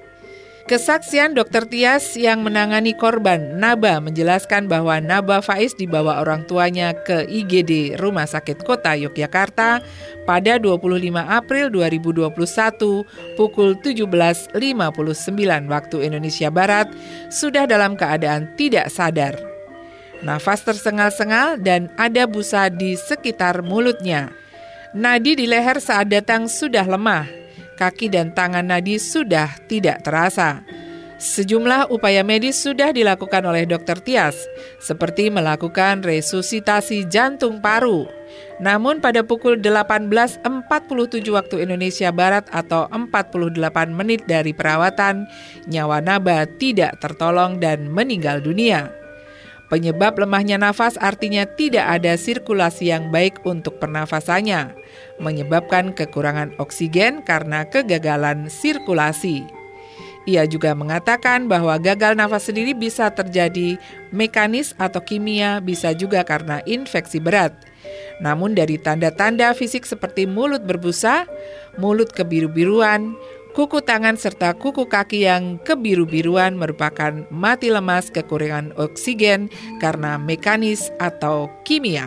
Kesaksian 0.68 1.32
Dr. 1.32 1.64
Tias 1.64 2.20
yang 2.20 2.44
menangani 2.44 2.92
korban 2.92 3.56
Naba 3.56 4.04
menjelaskan 4.04 4.68
bahwa 4.68 5.00
Naba 5.00 5.40
Faiz 5.40 5.72
dibawa 5.72 6.20
orang 6.20 6.44
tuanya 6.44 6.92
ke 6.92 7.24
IGD 7.24 7.96
Rumah 7.96 8.28
Sakit 8.28 8.68
Kota 8.68 8.92
Yogyakarta 9.00 9.80
pada 10.28 10.60
25 10.60 11.08
April 11.24 11.72
2021 11.72 13.40
pukul 13.40 13.80
17.59 13.80 14.52
waktu 15.72 15.98
Indonesia 16.04 16.52
Barat 16.52 16.92
sudah 17.32 17.64
dalam 17.64 17.96
keadaan 17.96 18.52
tidak 18.60 18.92
sadar. 18.92 19.40
Nafas 20.20 20.68
tersengal-sengal 20.68 21.64
dan 21.64 21.88
ada 21.96 22.28
busa 22.28 22.68
di 22.68 23.00
sekitar 23.00 23.64
mulutnya. 23.64 24.36
Nadi 24.92 25.40
di 25.40 25.48
leher 25.48 25.80
saat 25.80 26.12
datang 26.12 26.52
sudah 26.52 26.84
lemah 26.84 27.47
kaki 27.78 28.10
dan 28.10 28.34
tangan 28.34 28.66
Nadi 28.66 28.98
sudah 28.98 29.54
tidak 29.70 30.02
terasa. 30.02 30.66
Sejumlah 31.18 31.90
upaya 31.90 32.22
medis 32.22 32.62
sudah 32.62 32.94
dilakukan 32.94 33.42
oleh 33.42 33.66
dokter 33.66 33.98
Tias, 33.98 34.38
seperti 34.78 35.34
melakukan 35.34 36.06
resusitasi 36.06 37.10
jantung 37.10 37.58
paru. 37.58 38.06
Namun 38.62 39.02
pada 39.02 39.26
pukul 39.26 39.58
18.47 39.58 40.46
waktu 41.34 41.56
Indonesia 41.66 42.14
Barat 42.14 42.46
atau 42.54 42.86
48 42.90 43.58
menit 43.90 44.30
dari 44.30 44.54
perawatan, 44.54 45.26
nyawa 45.66 46.06
Naba 46.06 46.46
tidak 46.46 47.02
tertolong 47.02 47.58
dan 47.58 47.90
meninggal 47.90 48.38
dunia. 48.38 49.07
Penyebab 49.68 50.16
lemahnya 50.16 50.56
nafas 50.56 50.96
artinya 50.96 51.44
tidak 51.44 52.00
ada 52.00 52.16
sirkulasi 52.16 52.88
yang 52.88 53.12
baik 53.12 53.44
untuk 53.44 53.84
pernafasannya, 53.84 54.72
menyebabkan 55.20 55.92
kekurangan 55.92 56.56
oksigen 56.56 57.20
karena 57.28 57.68
kegagalan 57.68 58.48
sirkulasi. 58.48 59.44
Ia 60.28 60.48
juga 60.48 60.76
mengatakan 60.76 61.52
bahwa 61.52 61.76
gagal 61.80 62.16
nafas 62.16 62.48
sendiri 62.48 62.76
bisa 62.76 63.12
terjadi 63.12 63.80
mekanis 64.12 64.76
atau 64.80 65.00
kimia, 65.04 65.64
bisa 65.64 65.92
juga 65.96 66.24
karena 66.24 66.64
infeksi 66.68 67.20
berat. 67.20 67.56
Namun 68.20 68.52
dari 68.52 68.76
tanda-tanda 68.76 69.56
fisik 69.56 69.88
seperti 69.88 70.28
mulut 70.28 70.68
berbusa, 70.68 71.28
mulut 71.80 72.12
kebiru-biruan, 72.12 73.16
Kuku 73.58 73.82
tangan 73.82 74.22
serta 74.22 74.54
kuku 74.54 74.86
kaki 74.86 75.26
yang 75.26 75.58
kebiru-biruan 75.66 76.62
merupakan 76.62 77.26
mati 77.34 77.74
lemas 77.74 78.14
kekurangan 78.14 78.70
oksigen 78.78 79.50
karena 79.82 80.22
mekanis 80.22 80.94
atau 81.02 81.50
kimia. 81.66 82.06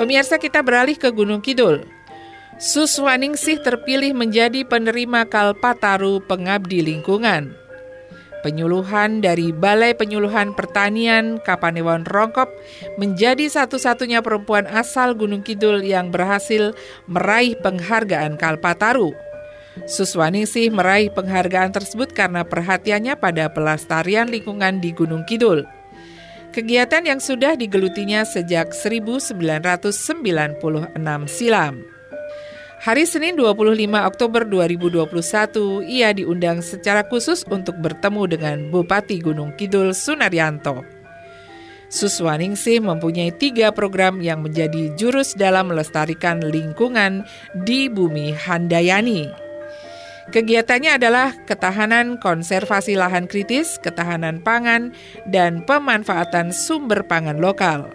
Pemirsa 0.00 0.40
kita 0.40 0.64
beralih 0.64 0.96
ke 0.96 1.12
Gunung 1.12 1.44
Kidul. 1.44 1.84
Suswaningsih 2.56 3.60
terpilih 3.60 4.16
menjadi 4.16 4.64
penerima 4.64 5.28
Kalpataru 5.28 6.24
Pengabdi 6.24 6.80
Lingkungan. 6.80 7.52
Penyuluhan 8.40 9.20
dari 9.20 9.52
Balai 9.52 9.92
Penyuluhan 9.92 10.56
Pertanian 10.56 11.36
Kapanewon 11.44 12.08
Rongkop 12.08 12.48
menjadi 12.96 13.44
satu-satunya 13.44 14.24
perempuan 14.24 14.64
asal 14.72 15.12
Gunung 15.20 15.44
Kidul 15.44 15.84
yang 15.84 16.08
berhasil 16.08 16.72
meraih 17.04 17.60
penghargaan 17.60 18.40
Kalpataru. 18.40 19.25
Suswaningsih 19.84 20.72
meraih 20.72 21.12
penghargaan 21.12 21.76
tersebut 21.76 22.16
karena 22.16 22.48
perhatiannya 22.48 23.20
pada 23.20 23.52
pelestarian 23.52 24.32
lingkungan 24.32 24.80
di 24.80 24.96
Gunung 24.96 25.28
Kidul. 25.28 25.68
Kegiatan 26.56 27.04
yang 27.04 27.20
sudah 27.20 27.52
digelutinya 27.52 28.24
sejak 28.24 28.72
1996 28.72 30.00
silam. 31.28 31.84
Hari 32.80 33.04
Senin 33.04 33.36
25 33.36 33.76
Oktober 34.08 34.48
2021, 34.48 35.84
ia 35.84 36.16
diundang 36.16 36.64
secara 36.64 37.04
khusus 37.04 37.44
untuk 37.52 37.76
bertemu 37.84 38.22
dengan 38.24 38.56
Bupati 38.72 39.20
Gunung 39.20 39.52
Kidul 39.60 39.92
Sunaryanto. 39.92 40.80
Suswaningsih 41.92 42.82
mempunyai 42.82 43.30
tiga 43.36 43.70
program 43.70 44.24
yang 44.24 44.42
menjadi 44.42 44.96
jurus 44.96 45.36
dalam 45.36 45.70
melestarikan 45.70 46.40
lingkungan 46.40 47.22
di 47.62 47.86
bumi 47.86 48.32
Handayani. 48.32 49.45
Kegiatannya 50.26 50.98
adalah 50.98 51.38
ketahanan 51.46 52.18
konservasi 52.18 52.98
lahan 52.98 53.30
kritis, 53.30 53.78
ketahanan 53.78 54.42
pangan, 54.42 54.90
dan 55.30 55.62
pemanfaatan 55.62 56.50
sumber 56.50 57.06
pangan 57.06 57.38
lokal. 57.38 57.94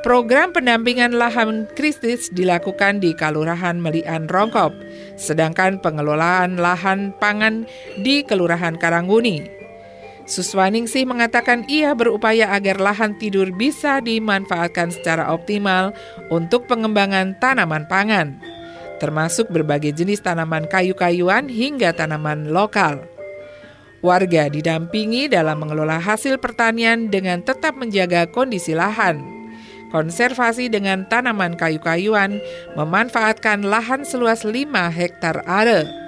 Program 0.00 0.50
pendampingan 0.50 1.14
lahan 1.14 1.68
kritis 1.76 2.32
dilakukan 2.32 3.04
di 3.04 3.12
Kelurahan 3.12 3.78
Melian 3.78 4.26
Rongkop, 4.26 4.72
sedangkan 5.20 5.78
pengelolaan 5.78 6.56
lahan 6.56 7.12
pangan 7.20 7.68
di 8.00 8.24
Kelurahan 8.24 8.80
Karangguni. 8.80 9.46
Suswaningsih 10.24 11.04
mengatakan 11.04 11.68
ia 11.68 11.92
berupaya 11.92 12.50
agar 12.56 12.80
lahan 12.80 13.14
tidur 13.20 13.52
bisa 13.52 14.00
dimanfaatkan 14.00 14.88
secara 14.88 15.28
optimal 15.28 15.92
untuk 16.32 16.64
pengembangan 16.64 17.36
tanaman 17.38 17.84
pangan 17.86 18.40
termasuk 19.02 19.50
berbagai 19.50 19.98
jenis 19.98 20.22
tanaman 20.22 20.70
kayu-kayuan 20.70 21.50
hingga 21.50 21.90
tanaman 21.90 22.54
lokal. 22.54 23.02
Warga 23.98 24.46
didampingi 24.46 25.26
dalam 25.26 25.58
mengelola 25.58 25.98
hasil 25.98 26.38
pertanian 26.38 27.10
dengan 27.10 27.42
tetap 27.42 27.74
menjaga 27.74 28.30
kondisi 28.30 28.78
lahan. 28.78 29.18
Konservasi 29.90 30.70
dengan 30.70 31.02
tanaman 31.10 31.58
kayu-kayuan 31.58 32.38
memanfaatkan 32.78 33.66
lahan 33.66 34.06
seluas 34.06 34.46
5 34.46 34.70
hektar 34.94 35.42
are. 35.46 36.01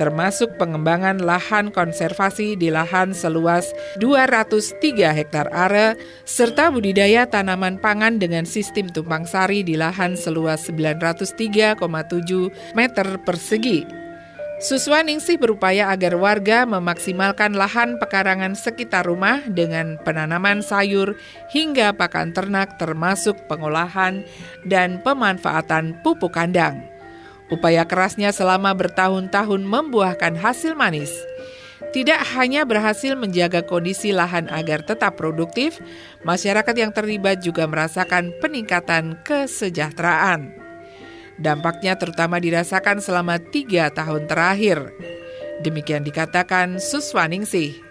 Termasuk 0.00 0.56
pengembangan 0.56 1.20
lahan 1.20 1.68
konservasi 1.68 2.56
di 2.56 2.72
lahan 2.72 3.12
seluas 3.12 3.68
203 4.00 4.80
hektar 5.12 5.52
are, 5.52 6.00
serta 6.24 6.72
budidaya 6.72 7.28
tanaman 7.28 7.76
pangan 7.76 8.16
dengan 8.16 8.48
sistem 8.48 8.88
tumpang 8.88 9.28
sari 9.28 9.60
di 9.60 9.76
lahan 9.76 10.16
seluas 10.16 10.72
903,7 10.72 11.76
meter 12.72 13.06
persegi. 13.28 13.84
Suswaningsih 14.60 15.40
berupaya 15.40 15.88
agar 15.88 16.20
warga 16.20 16.68
memaksimalkan 16.68 17.56
lahan 17.56 17.96
pekarangan 17.96 18.52
sekitar 18.52 19.08
rumah 19.08 19.40
dengan 19.48 19.96
penanaman 20.04 20.60
sayur 20.60 21.16
hingga 21.48 21.96
pakan 21.96 22.36
ternak 22.36 22.76
termasuk 22.76 23.36
pengolahan 23.48 24.20
dan 24.68 25.00
pemanfaatan 25.00 25.96
pupuk 26.04 26.36
kandang. 26.36 26.99
Upaya 27.50 27.82
kerasnya 27.82 28.30
selama 28.30 28.70
bertahun-tahun 28.78 29.62
membuahkan 29.66 30.38
hasil 30.38 30.78
manis. 30.78 31.10
Tidak 31.90 32.38
hanya 32.38 32.62
berhasil 32.62 33.18
menjaga 33.18 33.66
kondisi 33.66 34.14
lahan 34.14 34.46
agar 34.46 34.86
tetap 34.86 35.18
produktif, 35.18 35.82
masyarakat 36.22 36.74
yang 36.78 36.94
terlibat 36.94 37.42
juga 37.42 37.66
merasakan 37.66 38.30
peningkatan 38.38 39.18
kesejahteraan. 39.26 40.54
Dampaknya 41.40 41.98
terutama 41.98 42.38
dirasakan 42.38 43.02
selama 43.02 43.42
tiga 43.42 43.90
tahun 43.90 44.30
terakhir. 44.30 44.92
Demikian 45.66 46.06
dikatakan 46.06 46.78
Suswaningsih. 46.78 47.90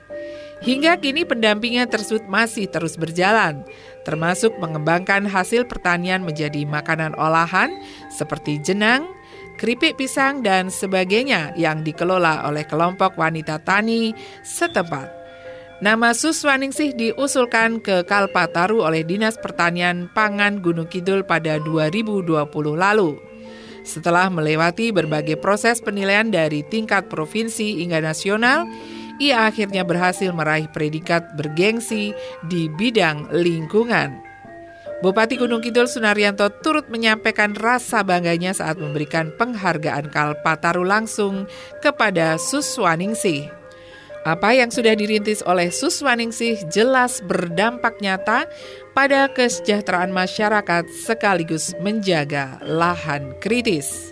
Hingga 0.59 0.99
kini 0.99 1.23
pendampingnya 1.23 1.87
tersebut 1.87 2.27
masih 2.27 2.67
terus 2.67 2.99
berjalan, 2.99 3.63
termasuk 4.03 4.55
mengembangkan 4.59 5.23
hasil 5.23 5.63
pertanian 5.65 6.19
menjadi 6.19 6.67
makanan 6.67 7.15
olahan 7.15 7.71
seperti 8.11 8.59
jenang, 8.59 9.07
keripik 9.59 9.99
pisang, 9.99 10.39
dan 10.39 10.71
sebagainya 10.71 11.51
yang 11.59 11.83
dikelola 11.83 12.47
oleh 12.47 12.63
kelompok 12.63 13.19
wanita 13.19 13.59
tani 13.59 14.15
setempat. 14.41 15.19
Nama 15.83 16.11
Suswaningsih 16.11 16.95
diusulkan 16.95 17.79
ke 17.79 18.03
Kalpataru 18.03 18.83
oleh 18.83 19.03
Dinas 19.03 19.39
Pertanian 19.39 20.11
Pangan 20.11 20.59
Gunung 20.59 20.87
Kidul 20.87 21.23
pada 21.27 21.59
2020 21.59 22.23
lalu. 22.75 23.15
Setelah 23.87 24.27
melewati 24.27 24.91
berbagai 24.91 25.39
proses 25.39 25.79
penilaian 25.79 26.27
dari 26.27 26.67
tingkat 26.67 27.07
provinsi 27.07 27.79
hingga 27.79 28.03
nasional, 28.03 28.67
ia 29.23 29.47
akhirnya 29.47 29.87
berhasil 29.87 30.31
meraih 30.35 30.67
predikat 30.71 31.35
bergengsi 31.39 32.11
di 32.47 32.67
bidang 32.75 33.31
lingkungan. 33.31 34.28
Bupati 34.99 35.39
Gunung 35.39 35.63
Kidul 35.63 35.87
Sunaryanto 35.87 36.51
turut 36.59 36.91
menyampaikan 36.91 37.55
rasa 37.55 38.03
bangganya 38.03 38.51
saat 38.51 38.75
memberikan 38.75 39.31
penghargaan 39.31 40.11
Kalpataru 40.11 40.83
langsung 40.83 41.47
kepada 41.79 42.35
Suswaningsih. 42.35 43.47
Apa 44.27 44.51
yang 44.59 44.67
sudah 44.67 44.99
dirintis 44.99 45.39
oleh 45.47 45.71
Suswaningsih 45.71 46.67
jelas 46.67 47.23
berdampak 47.23 48.03
nyata 48.03 48.51
pada 48.91 49.31
kesejahteraan 49.31 50.11
masyarakat 50.11 50.83
sekaligus 50.91 51.71
menjaga 51.79 52.59
lahan 52.59 53.31
kritis. 53.39 54.11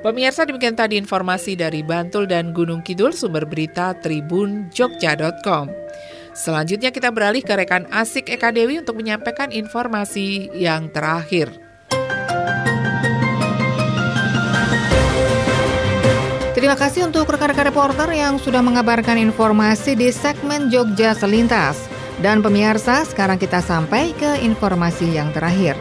Pemirsa 0.00 0.48
demikian 0.48 0.80
tadi 0.80 0.96
informasi 0.96 1.60
dari 1.60 1.84
Bantul 1.84 2.24
dan 2.24 2.56
Gunung 2.56 2.80
Kidul 2.80 3.12
sumber 3.12 3.44
berita 3.44 3.92
Tribun 4.00 4.72
Jogja.com. 4.72 5.68
Selanjutnya 6.36 6.92
kita 6.92 7.08
beralih 7.08 7.40
ke 7.40 7.56
rekan 7.56 7.88
Asik 7.88 8.28
Eka 8.28 8.52
Dewi 8.52 8.76
untuk 8.76 9.00
menyampaikan 9.00 9.48
informasi 9.48 10.52
yang 10.52 10.92
terakhir. 10.92 11.48
Terima 16.52 16.76
kasih 16.76 17.08
untuk 17.08 17.24
rekan-rekan 17.32 17.72
reporter 17.72 18.08
yang 18.12 18.36
sudah 18.36 18.60
mengabarkan 18.60 19.16
informasi 19.16 19.96
di 19.96 20.12
segmen 20.12 20.68
Jogja 20.68 21.16
Selintas. 21.16 21.80
Dan 22.20 22.40
pemirsa, 22.44 23.04
sekarang 23.08 23.40
kita 23.40 23.60
sampai 23.64 24.12
ke 24.16 24.40
informasi 24.40 25.16
yang 25.16 25.32
terakhir. 25.32 25.76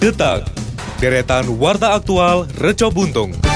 Detak, 0.00 0.44
deretan 1.00 1.52
warta 1.56 1.96
aktual 1.96 2.48
Reco 2.56 2.88
Buntung. 2.88 3.51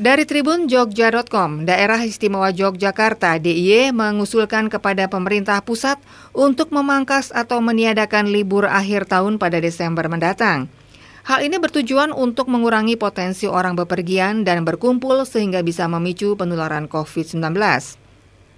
Dari 0.00 0.24
Tribun 0.24 0.64
Jogja.com, 0.64 1.68
Daerah 1.68 2.00
Istimewa 2.00 2.48
Yogyakarta 2.48 3.36
DIY 3.36 3.92
mengusulkan 3.92 4.72
kepada 4.72 5.12
pemerintah 5.12 5.60
pusat 5.60 6.00
untuk 6.32 6.72
memangkas 6.72 7.28
atau 7.28 7.60
meniadakan 7.60 8.32
libur 8.32 8.64
akhir 8.64 9.12
tahun 9.12 9.36
pada 9.36 9.60
Desember 9.60 10.08
mendatang. 10.08 10.72
Hal 11.28 11.44
ini 11.44 11.60
bertujuan 11.60 12.16
untuk 12.16 12.48
mengurangi 12.48 12.96
potensi 12.96 13.44
orang 13.44 13.76
bepergian 13.76 14.40
dan 14.40 14.64
berkumpul 14.64 15.28
sehingga 15.28 15.60
bisa 15.60 15.84
memicu 15.84 16.32
penularan 16.32 16.88
COVID-19. 16.88 17.60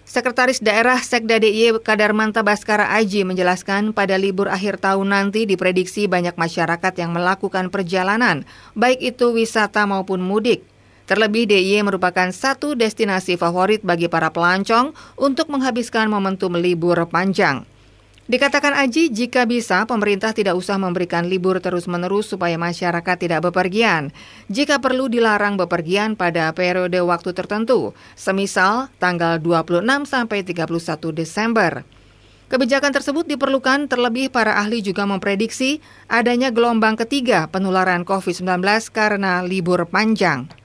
Sekretaris 0.07 0.63
Daerah 0.63 1.03
Sekda 1.03 1.43
DIY 1.43 1.83
Kadarmanta 1.83 2.47
Baskara 2.47 2.95
Aji 2.95 3.27
menjelaskan 3.27 3.91
pada 3.91 4.15
libur 4.15 4.47
akhir 4.47 4.79
tahun 4.79 5.11
nanti 5.11 5.51
diprediksi 5.51 6.07
banyak 6.07 6.39
masyarakat 6.39 6.95
yang 7.03 7.11
melakukan 7.11 7.67
perjalanan, 7.67 8.47
baik 8.79 9.03
itu 9.03 9.35
wisata 9.35 9.83
maupun 9.91 10.23
mudik. 10.23 10.71
Terlebih 11.07 11.51
DIY 11.51 11.83
merupakan 11.83 12.31
satu 12.31 12.79
destinasi 12.79 13.35
favorit 13.35 13.83
bagi 13.83 14.07
para 14.07 14.31
pelancong 14.31 14.95
untuk 15.19 15.51
menghabiskan 15.51 16.07
momentum 16.07 16.55
libur 16.55 16.99
panjang. 17.11 17.67
Dikatakan 18.23 18.71
Aji, 18.79 19.11
jika 19.11 19.51
bisa 19.51 19.83
pemerintah 19.83 20.31
tidak 20.31 20.55
usah 20.55 20.79
memberikan 20.79 21.27
libur 21.27 21.59
terus-menerus 21.59 22.31
supaya 22.31 22.55
masyarakat 22.55 23.19
tidak 23.19 23.51
bepergian. 23.51 24.15
Jika 24.47 24.79
perlu 24.79 25.11
dilarang 25.11 25.59
bepergian 25.59 26.15
pada 26.15 26.55
periode 26.55 27.03
waktu 27.03 27.35
tertentu, 27.35 27.91
semisal 28.15 28.95
tanggal 29.03 29.43
26 29.43 30.07
sampai 30.07 30.47
31 30.47 30.71
Desember. 31.11 31.83
Kebijakan 32.47 32.95
tersebut 32.95 33.27
diperlukan 33.27 33.91
terlebih 33.91 34.31
para 34.31 34.55
ahli 34.55 34.87
juga 34.87 35.03
memprediksi 35.03 35.83
adanya 36.07 36.55
gelombang 36.55 36.95
ketiga 36.95 37.51
penularan 37.51 38.07
COVID-19 38.07 38.63
karena 38.95 39.43
libur 39.43 39.83
panjang. 39.91 40.62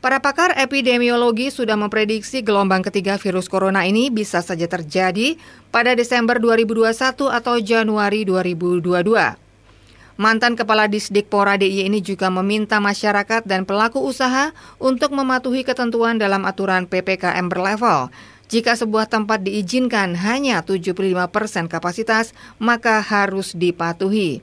Para 0.00 0.16
pakar 0.16 0.56
epidemiologi 0.56 1.52
sudah 1.52 1.76
memprediksi 1.76 2.40
gelombang 2.40 2.80
ketiga 2.80 3.20
virus 3.20 3.52
corona 3.52 3.84
ini 3.84 4.08
bisa 4.08 4.40
saja 4.40 4.64
terjadi 4.64 5.36
pada 5.68 5.92
Desember 5.92 6.40
2021 6.40 7.28
atau 7.28 7.60
Januari 7.60 8.24
2022. 8.24 8.80
Mantan 10.16 10.56
Kepala 10.56 10.88
Disdikpora 10.88 11.60
DIY 11.60 11.92
ini 11.92 12.00
juga 12.00 12.32
meminta 12.32 12.80
masyarakat 12.80 13.44
dan 13.44 13.68
pelaku 13.68 14.00
usaha 14.00 14.56
untuk 14.80 15.12
mematuhi 15.12 15.68
ketentuan 15.68 16.16
dalam 16.16 16.48
aturan 16.48 16.88
PPKM 16.88 17.52
berlevel. 17.52 18.08
Jika 18.48 18.80
sebuah 18.80 19.04
tempat 19.04 19.44
diizinkan 19.44 20.16
hanya 20.16 20.64
75% 20.64 21.28
kapasitas, 21.68 22.32
maka 22.56 23.04
harus 23.04 23.52
dipatuhi. 23.52 24.40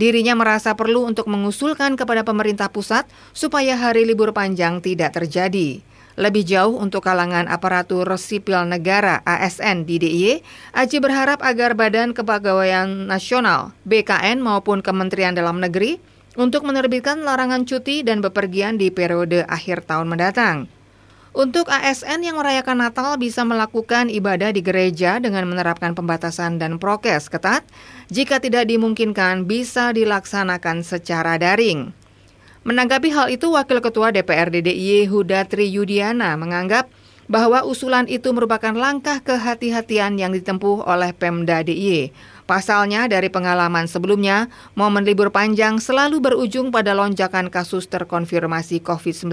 Dirinya 0.00 0.32
merasa 0.32 0.72
perlu 0.72 1.04
untuk 1.04 1.28
mengusulkan 1.28 1.92
kepada 1.92 2.24
pemerintah 2.24 2.72
pusat 2.72 3.04
supaya 3.36 3.76
hari 3.76 4.08
libur 4.08 4.32
panjang 4.32 4.80
tidak 4.80 5.12
terjadi. 5.12 5.84
Lebih 6.16 6.40
jauh 6.48 6.80
untuk 6.80 7.04
kalangan 7.04 7.44
aparatur 7.44 8.08
sipil 8.16 8.64
negara 8.64 9.20
ASN 9.28 9.84
di 9.84 10.00
DIY, 10.00 10.40
Aji 10.72 11.04
berharap 11.04 11.44
agar 11.44 11.76
Badan 11.76 12.16
Kepegawaian 12.16 12.88
Nasional 13.12 13.76
BKN 13.84 14.40
maupun 14.40 14.80
Kementerian 14.80 15.36
Dalam 15.36 15.60
Negeri 15.60 16.00
untuk 16.32 16.64
menerbitkan 16.64 17.20
larangan 17.20 17.68
cuti 17.68 18.00
dan 18.00 18.24
bepergian 18.24 18.80
di 18.80 18.88
periode 18.88 19.44
akhir 19.52 19.84
tahun 19.84 20.08
mendatang. 20.08 20.79
Untuk 21.30 21.70
ASN 21.70 22.26
yang 22.26 22.42
merayakan 22.42 22.82
Natal 22.82 23.14
bisa 23.14 23.46
melakukan 23.46 24.10
ibadah 24.10 24.50
di 24.50 24.66
gereja 24.66 25.22
dengan 25.22 25.46
menerapkan 25.46 25.94
pembatasan 25.94 26.58
dan 26.58 26.82
prokes 26.82 27.30
ketat. 27.30 27.62
Jika 28.10 28.42
tidak 28.42 28.66
dimungkinkan, 28.66 29.46
bisa 29.46 29.94
dilaksanakan 29.94 30.82
secara 30.82 31.38
daring. 31.38 31.94
Menanggapi 32.66 33.14
hal 33.14 33.30
itu, 33.30 33.46
Wakil 33.46 33.78
Ketua 33.78 34.10
DPRD 34.10 34.58
DIY 34.66 35.06
Huda 35.06 35.46
Tri 35.46 35.70
Yudiana 35.70 36.34
menganggap 36.34 36.90
bahwa 37.30 37.62
usulan 37.62 38.10
itu 38.10 38.34
merupakan 38.34 38.74
langkah 38.74 39.22
kehati-hatian 39.22 40.18
yang 40.18 40.34
ditempuh 40.34 40.82
oleh 40.82 41.14
Pemda 41.14 41.62
DIY. 41.62 42.10
Pasalnya, 42.50 43.06
dari 43.06 43.30
pengalaman 43.30 43.86
sebelumnya, 43.86 44.50
momen 44.74 45.06
libur 45.06 45.30
panjang 45.30 45.78
selalu 45.78 46.18
berujung 46.18 46.74
pada 46.74 46.90
lonjakan 46.90 47.54
kasus 47.54 47.86
terkonfirmasi 47.86 48.82
COVID-19. 48.82 49.30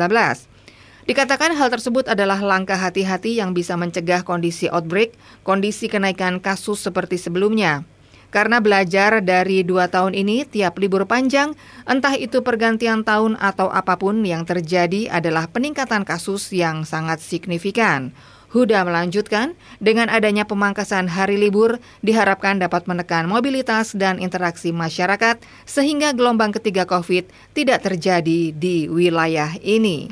Dikatakan 1.08 1.56
hal 1.56 1.72
tersebut 1.72 2.12
adalah 2.12 2.44
langkah 2.44 2.76
hati-hati 2.76 3.40
yang 3.40 3.56
bisa 3.56 3.80
mencegah 3.80 4.28
kondisi 4.28 4.68
outbreak, 4.68 5.16
kondisi 5.48 5.88
kenaikan 5.88 6.44
kasus 6.44 6.84
seperti 6.84 7.16
sebelumnya. 7.16 7.88
Karena 8.28 8.60
belajar 8.60 9.24
dari 9.24 9.64
dua 9.64 9.88
tahun 9.88 10.12
ini, 10.12 10.44
tiap 10.44 10.76
libur 10.76 11.08
panjang, 11.08 11.56
entah 11.88 12.12
itu 12.20 12.44
pergantian 12.44 13.08
tahun 13.08 13.40
atau 13.40 13.72
apa 13.72 13.96
pun 13.96 14.20
yang 14.28 14.44
terjadi 14.44 15.08
adalah 15.08 15.48
peningkatan 15.48 16.04
kasus 16.04 16.52
yang 16.52 16.84
sangat 16.84 17.24
signifikan. 17.24 18.12
Huda 18.52 18.84
melanjutkan, 18.84 19.56
dengan 19.80 20.12
adanya 20.12 20.44
pemangkasan 20.44 21.08
hari 21.08 21.40
libur 21.40 21.80
diharapkan 22.04 22.60
dapat 22.60 22.84
menekan 22.84 23.32
mobilitas 23.32 23.96
dan 23.96 24.20
interaksi 24.20 24.76
masyarakat 24.76 25.40
sehingga 25.64 26.12
gelombang 26.12 26.52
ketiga 26.52 26.84
COVID 26.84 27.32
tidak 27.56 27.88
terjadi 27.88 28.52
di 28.52 28.92
wilayah 28.92 29.56
ini. 29.64 30.12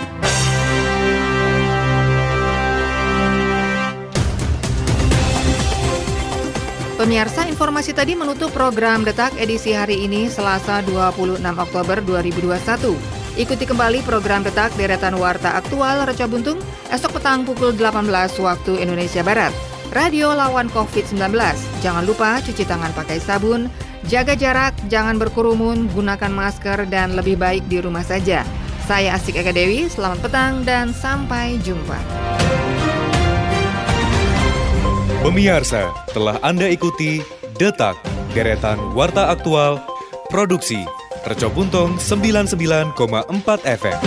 Pemirsa, 6.99 7.47
informasi 7.47 7.95
tadi 7.95 8.11
menutup 8.11 8.51
program 8.51 9.07
Detak 9.07 9.31
edisi 9.39 9.71
hari 9.71 10.03
ini 10.03 10.27
Selasa 10.27 10.83
26 10.83 11.39
Oktober 11.39 12.03
2021. 12.03 13.39
Ikuti 13.39 13.63
kembali 13.63 14.03
program 14.03 14.43
Detak 14.43 14.75
deretan 14.75 15.15
Warta 15.15 15.55
Aktual 15.55 16.03
Reca 16.03 16.27
Buntung 16.27 16.59
esok 16.91 17.15
petang 17.15 17.47
pukul 17.47 17.71
18 17.71 18.03
waktu 18.43 18.83
Indonesia 18.83 19.23
Barat. 19.23 19.55
Radio 19.95 20.35
lawan 20.35 20.67
COVID-19. 20.75 21.39
Jangan 21.79 22.03
lupa 22.03 22.43
cuci 22.43 22.67
tangan 22.67 22.91
pakai 22.91 23.23
sabun, 23.23 23.71
jaga 24.11 24.35
jarak, 24.35 24.75
jangan 24.91 25.15
berkerumun, 25.15 25.87
gunakan 25.95 26.35
masker, 26.35 26.83
dan 26.91 27.15
lebih 27.15 27.39
baik 27.39 27.63
di 27.71 27.79
rumah 27.79 28.03
saja. 28.03 28.43
Saya 28.91 29.15
Asik 29.15 29.39
Eka 29.39 29.55
Dewi, 29.55 29.87
selamat 29.87 30.19
petang 30.19 30.67
dan 30.67 30.91
sampai 30.91 31.63
jumpa. 31.63 32.38
Pemirsa, 35.19 35.91
telah 36.15 36.39
Anda 36.39 36.71
ikuti 36.71 37.19
Detak, 37.59 37.99
deretan 38.31 38.79
Warta 38.95 39.27
Aktual, 39.27 39.83
Produksi, 40.31 40.79
Reco 41.27 41.51
Buntung 41.51 41.99
99,4 41.99 42.95
FM. 43.67 43.99